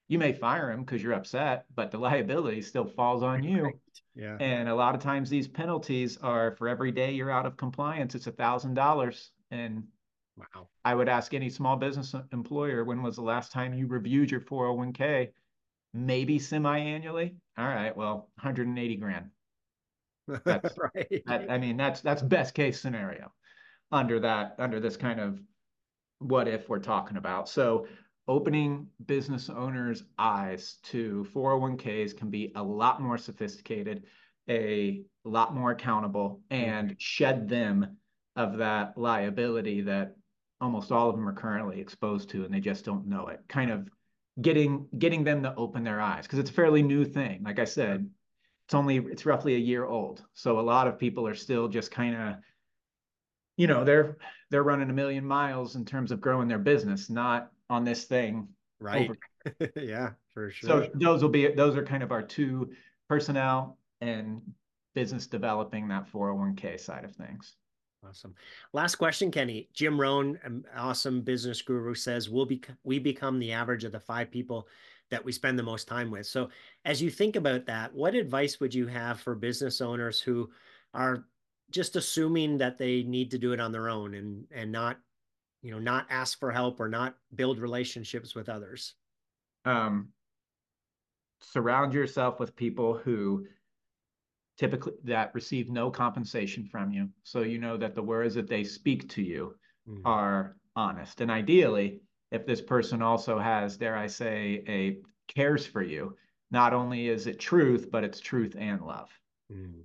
you 0.08 0.18
may 0.18 0.32
fire 0.32 0.70
them 0.70 0.84
because 0.84 1.02
you're 1.02 1.14
upset, 1.14 1.64
but 1.74 1.90
the 1.90 1.98
liability 2.08 2.62
still 2.62 2.86
falls 2.86 3.22
on 3.22 3.42
you. 3.42 3.72
Yeah. 4.14 4.36
And 4.40 4.68
a 4.68 4.74
lot 4.74 4.94
of 4.94 5.00
times 5.00 5.30
these 5.30 5.48
penalties 5.48 6.18
are 6.18 6.54
for 6.56 6.68
every 6.68 6.92
day 6.92 7.12
you're 7.12 7.30
out 7.30 7.46
of 7.46 7.56
compliance, 7.56 8.14
it's 8.14 8.26
a 8.26 8.32
thousand 8.32 8.74
dollars. 8.74 9.30
And 9.50 9.84
wow. 10.36 10.68
I 10.84 10.94
would 10.94 11.08
ask 11.08 11.32
any 11.32 11.48
small 11.48 11.76
business 11.76 12.14
employer, 12.32 12.84
when 12.84 13.02
was 13.02 13.16
the 13.16 13.22
last 13.22 13.52
time 13.52 13.74
you 13.74 13.86
reviewed 13.86 14.30
your 14.30 14.40
401k? 14.40 15.28
Maybe 15.94 16.38
semi-annually. 16.38 17.36
All 17.58 17.66
right, 17.66 17.94
well, 17.94 18.30
180 18.40 18.96
grand. 18.96 19.26
That's 20.44 20.76
right. 20.94 21.22
That, 21.26 21.50
I 21.50 21.58
mean, 21.58 21.76
that's 21.76 22.00
that's 22.00 22.22
best 22.22 22.54
case 22.54 22.80
scenario 22.80 23.32
under 23.90 24.20
that 24.20 24.54
under 24.58 24.80
this 24.80 24.96
kind 24.96 25.20
of 25.20 25.38
what 26.22 26.48
if 26.48 26.68
we're 26.68 26.78
talking 26.78 27.16
about. 27.16 27.48
So 27.48 27.86
opening 28.28 28.86
business 29.06 29.50
owners' 29.50 30.04
eyes 30.18 30.78
to 30.84 31.26
401ks 31.34 32.16
can 32.16 32.30
be 32.30 32.52
a 32.54 32.62
lot 32.62 33.00
more 33.00 33.18
sophisticated, 33.18 34.04
a 34.48 35.02
lot 35.24 35.54
more 35.54 35.72
accountable, 35.72 36.40
and 36.50 36.88
mm-hmm. 36.88 36.96
shed 36.98 37.48
them 37.48 37.96
of 38.36 38.58
that 38.58 38.96
liability 38.96 39.82
that 39.82 40.16
almost 40.60 40.92
all 40.92 41.10
of 41.10 41.16
them 41.16 41.28
are 41.28 41.34
currently 41.34 41.80
exposed 41.80 42.30
to 42.30 42.44
and 42.44 42.54
they 42.54 42.60
just 42.60 42.84
don't 42.84 43.06
know 43.06 43.26
it. 43.28 43.40
Kind 43.48 43.70
of 43.70 43.88
getting 44.40 44.86
getting 44.98 45.24
them 45.24 45.42
to 45.42 45.54
open 45.56 45.84
their 45.84 46.00
eyes 46.00 46.22
because 46.22 46.38
it's 46.38 46.50
a 46.50 46.54
fairly 46.54 46.82
new 46.82 47.04
thing. 47.04 47.42
Like 47.42 47.58
I 47.58 47.64
said, 47.64 48.08
it's 48.66 48.74
only 48.74 48.96
it's 48.96 49.26
roughly 49.26 49.56
a 49.56 49.58
year 49.58 49.84
old. 49.84 50.24
So 50.34 50.58
a 50.58 50.62
lot 50.62 50.86
of 50.86 50.98
people 50.98 51.26
are 51.26 51.34
still 51.34 51.68
just 51.68 51.90
kind 51.90 52.16
of 52.16 52.36
you 53.56 53.66
know, 53.66 53.84
they're 53.84 54.16
they're 54.50 54.62
running 54.62 54.90
a 54.90 54.92
million 54.92 55.24
miles 55.24 55.76
in 55.76 55.84
terms 55.84 56.12
of 56.12 56.20
growing 56.20 56.48
their 56.48 56.58
business, 56.58 57.10
not 57.10 57.50
on 57.70 57.84
this 57.84 58.04
thing. 58.04 58.48
Right. 58.80 59.10
yeah, 59.76 60.10
for 60.32 60.50
sure. 60.50 60.68
So 60.68 60.90
those 60.94 61.22
will 61.22 61.30
be 61.30 61.48
those 61.48 61.76
are 61.76 61.84
kind 61.84 62.02
of 62.02 62.12
our 62.12 62.22
two 62.22 62.70
personnel 63.08 63.78
and 64.00 64.40
business 64.94 65.26
developing 65.26 65.88
that 65.88 66.10
401k 66.10 66.78
side 66.78 67.04
of 67.04 67.14
things. 67.14 67.56
Awesome. 68.06 68.34
Last 68.72 68.96
question, 68.96 69.30
Kenny. 69.30 69.68
Jim 69.72 70.00
Rohn, 70.00 70.38
an 70.42 70.64
awesome 70.76 71.22
business 71.22 71.62
guru, 71.62 71.94
says 71.94 72.28
we'll 72.28 72.46
be 72.46 72.60
we 72.84 72.98
become 72.98 73.38
the 73.38 73.52
average 73.52 73.84
of 73.84 73.92
the 73.92 74.00
five 74.00 74.30
people 74.30 74.66
that 75.10 75.24
we 75.24 75.30
spend 75.30 75.58
the 75.58 75.62
most 75.62 75.86
time 75.86 76.10
with. 76.10 76.26
So, 76.26 76.48
as 76.84 77.00
you 77.00 77.10
think 77.10 77.36
about 77.36 77.66
that, 77.66 77.94
what 77.94 78.14
advice 78.14 78.58
would 78.58 78.74
you 78.74 78.88
have 78.88 79.20
for 79.20 79.34
business 79.34 79.80
owners 79.80 80.20
who 80.20 80.50
are 80.94 81.24
just 81.72 81.96
assuming 81.96 82.58
that 82.58 82.78
they 82.78 83.02
need 83.02 83.30
to 83.30 83.38
do 83.38 83.52
it 83.52 83.60
on 83.60 83.72
their 83.72 83.88
own 83.88 84.14
and 84.14 84.44
and 84.52 84.70
not 84.70 84.98
you 85.62 85.70
know 85.70 85.78
not 85.78 86.06
ask 86.10 86.38
for 86.38 86.50
help 86.50 86.80
or 86.80 86.88
not 86.88 87.16
build 87.34 87.58
relationships 87.58 88.34
with 88.34 88.48
others 88.48 88.94
um 89.64 90.08
surround 91.40 91.92
yourself 91.94 92.38
with 92.38 92.54
people 92.54 92.96
who 92.96 93.46
typically 94.58 94.92
that 95.04 95.34
receive 95.34 95.70
no 95.70 95.90
compensation 95.90 96.64
from 96.64 96.92
you 96.92 97.08
so 97.24 97.40
you 97.40 97.58
know 97.58 97.76
that 97.76 97.94
the 97.94 98.02
words 98.02 98.34
that 98.34 98.48
they 98.48 98.62
speak 98.62 99.08
to 99.08 99.22
you 99.22 99.54
mm-hmm. 99.88 100.06
are 100.06 100.56
honest 100.76 101.20
and 101.20 101.30
ideally 101.30 102.00
if 102.30 102.46
this 102.46 102.60
person 102.60 103.02
also 103.02 103.38
has 103.38 103.76
dare 103.76 103.96
i 103.96 104.06
say 104.06 104.62
a 104.68 104.98
cares 105.32 105.66
for 105.66 105.82
you 105.82 106.16
not 106.50 106.72
only 106.74 107.08
is 107.08 107.26
it 107.26 107.38
truth 107.38 107.88
but 107.90 108.04
it's 108.04 108.20
truth 108.20 108.54
and 108.58 108.82
love 108.82 109.10
mm-hmm. 109.52 109.80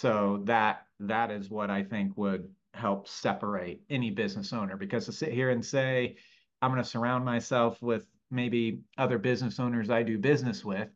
So 0.00 0.42
that 0.44 0.86
that 1.00 1.32
is 1.32 1.50
what 1.50 1.70
I 1.70 1.82
think 1.82 2.16
would 2.16 2.48
help 2.72 3.08
separate 3.08 3.82
any 3.90 4.12
business 4.12 4.52
owner 4.52 4.76
because 4.76 5.06
to 5.06 5.12
sit 5.12 5.32
here 5.32 5.50
and 5.50 5.64
say 5.64 6.14
I'm 6.62 6.70
going 6.70 6.80
to 6.80 6.88
surround 6.88 7.24
myself 7.24 7.82
with 7.82 8.06
maybe 8.30 8.82
other 8.96 9.18
business 9.18 9.58
owners 9.58 9.90
I 9.90 10.04
do 10.04 10.16
business 10.16 10.64
with, 10.64 10.86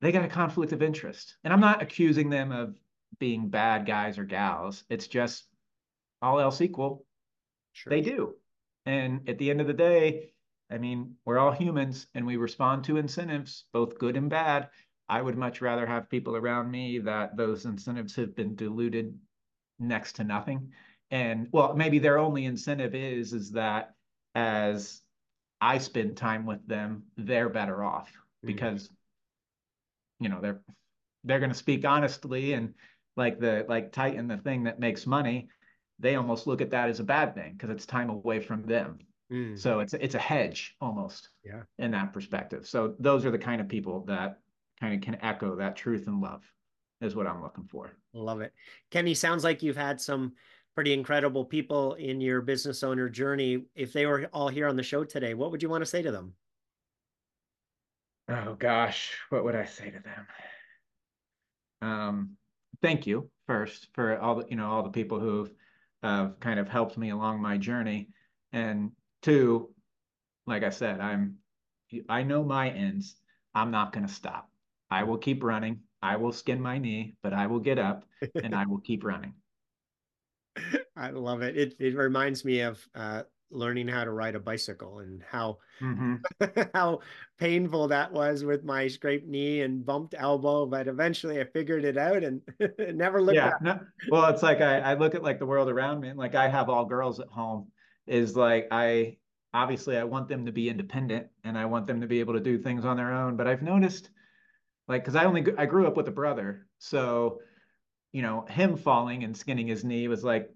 they 0.00 0.12
got 0.12 0.24
a 0.24 0.28
conflict 0.28 0.72
of 0.72 0.80
interest. 0.80 1.36
And 1.44 1.52
I'm 1.52 1.60
not 1.60 1.82
accusing 1.82 2.30
them 2.30 2.52
of 2.52 2.74
being 3.18 3.50
bad 3.50 3.84
guys 3.84 4.16
or 4.16 4.24
gals. 4.24 4.84
It's 4.88 5.06
just 5.06 5.44
all 6.22 6.40
else 6.40 6.62
equal, 6.62 7.04
sure. 7.72 7.90
they 7.90 8.00
do. 8.00 8.34
And 8.86 9.28
at 9.28 9.36
the 9.36 9.50
end 9.50 9.60
of 9.60 9.66
the 9.66 9.74
day, 9.74 10.32
I 10.70 10.78
mean, 10.78 11.16
we're 11.26 11.38
all 11.38 11.52
humans 11.52 12.06
and 12.14 12.26
we 12.26 12.38
respond 12.38 12.84
to 12.84 12.96
incentives, 12.96 13.64
both 13.74 13.98
good 13.98 14.16
and 14.16 14.30
bad. 14.30 14.70
I 15.10 15.20
would 15.20 15.36
much 15.36 15.60
rather 15.60 15.84
have 15.86 16.08
people 16.08 16.36
around 16.36 16.70
me 16.70 17.00
that 17.00 17.36
those 17.36 17.64
incentives 17.64 18.14
have 18.14 18.36
been 18.36 18.54
diluted 18.54 19.18
next 19.80 20.12
to 20.14 20.24
nothing. 20.24 20.70
And 21.10 21.48
well, 21.50 21.74
maybe 21.74 21.98
their 21.98 22.18
only 22.18 22.44
incentive 22.44 22.94
is 22.94 23.32
is 23.32 23.50
that 23.52 23.94
as 24.36 25.02
I 25.60 25.78
spend 25.78 26.16
time 26.16 26.46
with 26.46 26.64
them, 26.68 27.02
they're 27.16 27.48
better 27.48 27.82
off 27.82 28.08
mm-hmm. 28.08 28.46
because 28.46 28.88
you 30.20 30.28
know 30.28 30.40
they're 30.40 30.60
they're 31.24 31.40
going 31.40 31.50
to 31.50 31.58
speak 31.58 31.84
honestly 31.84 32.52
and 32.52 32.74
like 33.16 33.40
the 33.40 33.66
like 33.68 33.90
Titan, 33.90 34.28
the 34.28 34.36
thing 34.36 34.62
that 34.62 34.78
makes 34.78 35.08
money, 35.08 35.48
they 35.98 36.14
almost 36.14 36.46
look 36.46 36.60
at 36.60 36.70
that 36.70 36.88
as 36.88 37.00
a 37.00 37.04
bad 37.04 37.34
thing 37.34 37.54
because 37.54 37.70
it's 37.70 37.84
time 37.84 38.10
away 38.10 38.38
from 38.38 38.62
them. 38.62 39.00
Mm. 39.32 39.58
So 39.58 39.80
it's 39.80 39.92
it's 39.94 40.14
a 40.14 40.20
hedge 40.20 40.76
almost 40.80 41.30
yeah. 41.44 41.62
in 41.80 41.90
that 41.90 42.12
perspective. 42.12 42.68
So 42.68 42.94
those 43.00 43.24
are 43.24 43.32
the 43.32 43.38
kind 43.38 43.60
of 43.60 43.66
people 43.66 44.04
that 44.06 44.38
kind 44.80 44.94
of 44.94 45.00
can 45.00 45.22
echo 45.22 45.56
that 45.56 45.76
truth 45.76 46.06
and 46.06 46.20
love 46.20 46.42
is 47.00 47.14
what 47.14 47.26
I'm 47.26 47.42
looking 47.42 47.64
for. 47.64 47.92
Love 48.12 48.40
it. 48.40 48.52
Kenny, 48.90 49.14
sounds 49.14 49.44
like 49.44 49.62
you've 49.62 49.76
had 49.76 50.00
some 50.00 50.32
pretty 50.74 50.92
incredible 50.92 51.44
people 51.44 51.94
in 51.94 52.20
your 52.20 52.40
business 52.40 52.82
owner 52.82 53.08
journey. 53.08 53.64
If 53.74 53.92
they 53.92 54.06
were 54.06 54.28
all 54.32 54.48
here 54.48 54.68
on 54.68 54.76
the 54.76 54.82
show 54.82 55.04
today, 55.04 55.34
what 55.34 55.50
would 55.50 55.62
you 55.62 55.68
want 55.68 55.82
to 55.82 55.86
say 55.86 56.02
to 56.02 56.10
them? 56.10 56.34
Oh 58.28 58.54
gosh, 58.54 59.16
what 59.30 59.44
would 59.44 59.56
I 59.56 59.64
say 59.64 59.90
to 59.90 59.98
them? 59.98 60.26
Um, 61.82 62.36
thank 62.80 63.06
you 63.06 63.28
first 63.46 63.88
for 63.94 64.18
all 64.20 64.36
the 64.36 64.46
you 64.48 64.56
know 64.56 64.70
all 64.70 64.84
the 64.84 64.90
people 64.90 65.18
who've 65.18 65.50
uh, 66.02 66.28
kind 66.38 66.60
of 66.60 66.68
helped 66.68 66.96
me 66.96 67.10
along 67.10 67.42
my 67.42 67.56
journey, 67.56 68.08
and 68.52 68.92
two, 69.22 69.70
like 70.46 70.62
I 70.62 70.70
said, 70.70 71.00
I'm 71.00 71.38
I 72.08 72.22
know 72.22 72.44
my 72.44 72.70
ends. 72.70 73.16
I'm 73.52 73.72
not 73.72 73.92
going 73.92 74.06
to 74.06 74.12
stop. 74.12 74.48
I 74.90 75.04
will 75.04 75.18
keep 75.18 75.42
running. 75.42 75.80
I 76.02 76.16
will 76.16 76.32
skin 76.32 76.60
my 76.60 76.78
knee, 76.78 77.14
but 77.22 77.32
I 77.32 77.46
will 77.46 77.60
get 77.60 77.78
up 77.78 78.04
and 78.42 78.54
I 78.54 78.66
will 78.68 78.80
keep 78.80 79.04
running. 79.04 79.34
I 80.96 81.10
love 81.10 81.42
it. 81.42 81.56
It 81.56 81.76
it 81.78 81.96
reminds 81.96 82.44
me 82.44 82.60
of 82.60 82.84
uh, 82.94 83.22
learning 83.50 83.88
how 83.88 84.04
to 84.04 84.10
ride 84.10 84.34
a 84.34 84.40
bicycle 84.40 85.00
and 85.00 85.22
how 85.28 85.58
mm-hmm. 85.80 86.16
how 86.74 87.00
painful 87.38 87.88
that 87.88 88.12
was 88.12 88.44
with 88.44 88.64
my 88.64 88.88
scraped 88.88 89.28
knee 89.28 89.60
and 89.60 89.84
bumped 89.84 90.14
elbow. 90.16 90.66
But 90.66 90.88
eventually, 90.88 91.40
I 91.40 91.44
figured 91.44 91.84
it 91.84 91.96
out 91.96 92.24
and 92.24 92.42
never 92.96 93.22
looked. 93.22 93.36
Yeah. 93.36 93.52
No, 93.60 93.80
well, 94.10 94.26
it's 94.26 94.42
like 94.42 94.60
I, 94.60 94.80
I 94.80 94.94
look 94.94 95.14
at 95.14 95.22
like 95.22 95.38
the 95.38 95.46
world 95.46 95.68
around 95.68 96.00
me, 96.00 96.08
and 96.08 96.18
like 96.18 96.34
I 96.34 96.48
have 96.48 96.68
all 96.68 96.84
girls 96.84 97.20
at 97.20 97.28
home. 97.28 97.68
Is 98.06 98.36
like 98.36 98.66
I 98.70 99.18
obviously 99.54 99.96
I 99.96 100.04
want 100.04 100.28
them 100.28 100.46
to 100.46 100.52
be 100.52 100.68
independent 100.68 101.26
and 101.44 101.56
I 101.58 101.66
want 101.66 101.86
them 101.86 102.00
to 102.00 102.06
be 102.06 102.20
able 102.20 102.34
to 102.34 102.40
do 102.40 102.58
things 102.58 102.84
on 102.84 102.96
their 102.96 103.12
own. 103.12 103.36
But 103.36 103.46
I've 103.46 103.62
noticed 103.62 104.10
like 104.90 105.02
because 105.02 105.16
i 105.16 105.24
only 105.24 105.44
i 105.56 105.64
grew 105.64 105.86
up 105.86 105.96
with 105.96 106.08
a 106.08 106.12
brother 106.12 106.66
so 106.78 107.40
you 108.12 108.22
know 108.22 108.44
him 108.48 108.76
falling 108.76 109.24
and 109.24 109.36
skinning 109.36 109.66
his 109.66 109.84
knee 109.84 110.08
was 110.08 110.22
like 110.22 110.50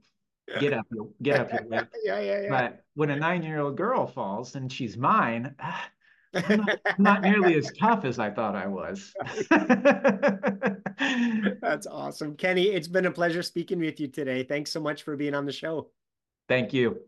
get 0.61 0.75
up 0.75 0.87
get 1.23 1.40
up 1.40 1.51
yeah, 2.05 2.20
yeah, 2.20 2.40
yeah. 2.42 2.49
but 2.51 2.85
when 2.94 3.11
a 3.11 3.16
nine 3.16 3.42
year 3.42 3.61
old 3.61 3.77
girl 3.77 4.07
falls 4.07 4.57
and 4.57 4.70
she's 4.70 4.97
mine 4.97 5.55
ah, 5.61 5.88
I'm 6.35 6.59
not, 6.59 6.81
not 6.99 7.23
nearly 7.23 7.55
as 7.55 7.70
tough 7.79 8.05
as 8.05 8.18
I 8.18 8.31
thought 8.31 8.57
I 8.57 8.66
was. 8.66 9.14
That's 11.61 11.87
awesome. 11.87 12.37
Kenny, 12.37 12.64
it's 12.64 12.89
been 12.89 13.07
a 13.07 13.11
pleasure 13.11 13.43
speaking 13.43 13.78
with 13.78 14.01
you 14.01 14.09
today. 14.09 14.43
Thanks 14.43 14.72
so 14.72 14.80
much 14.80 15.03
for 15.03 15.16
being 15.16 15.35
on 15.35 15.47
the 15.47 15.53
show. 15.53 15.91
Thank 16.49 16.72
you. 16.72 17.01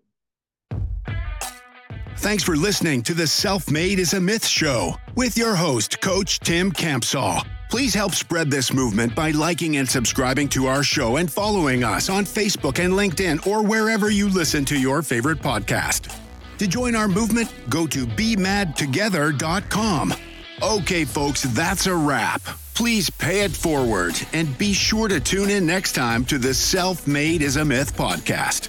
Thanks 2.19 2.43
for 2.43 2.57
listening 2.57 3.03
to 3.03 3.14
the 3.14 3.27
Self 3.27 3.71
Made 3.71 3.99
is 3.99 4.14
a 4.14 4.21
Myth 4.21 4.47
show 4.47 4.97
with 5.14 5.37
your 5.37 5.55
host, 5.55 6.01
Coach 6.01 6.41
Tim 6.41 6.73
Campsall. 6.73 7.47
Please 7.69 7.93
help 7.95 8.14
spread 8.14 8.51
this 8.51 8.73
movement 8.73 9.14
by 9.14 9.33
liking 9.33 9.77
and 9.77 9.89
subscribing 9.89 10.49
to 10.49 10.67
our 10.67 10.83
show 10.83 11.17
and 11.17 11.31
following 11.31 11.85
us 11.85 12.09
on 12.09 12.25
Facebook 12.25 12.83
and 12.83 12.95
LinkedIn 12.95 13.47
or 13.47 13.62
wherever 13.62 14.11
you 14.11 14.29
listen 14.29 14.64
to 14.64 14.79
your 14.79 15.03
favorite 15.03 15.41
podcast. 15.41 16.12
To 16.59 16.67
join 16.67 16.97
our 16.97 17.09
movement, 17.09 17.53
go 17.69 17.87
to 17.89 18.07
BeMadTogether.com. 18.07 20.14
Okay, 20.62 21.05
folks, 21.05 21.43
that's 21.43 21.87
a 21.87 21.95
wrap. 21.95 22.41
Please 22.75 23.11
pay 23.11 23.41
it 23.41 23.53
forward 23.53 24.14
and 24.33 24.57
be 24.57 24.73
sure 24.73 25.09
to 25.09 25.21
tune 25.21 25.51
in 25.51 25.67
next 25.67 25.93
time 25.93 26.25
to 26.25 26.39
the 26.39 26.55
Self 26.55 27.07
Made 27.07 27.43
is 27.43 27.57
a 27.57 27.64
Myth 27.64 27.95
podcast. 27.97 28.69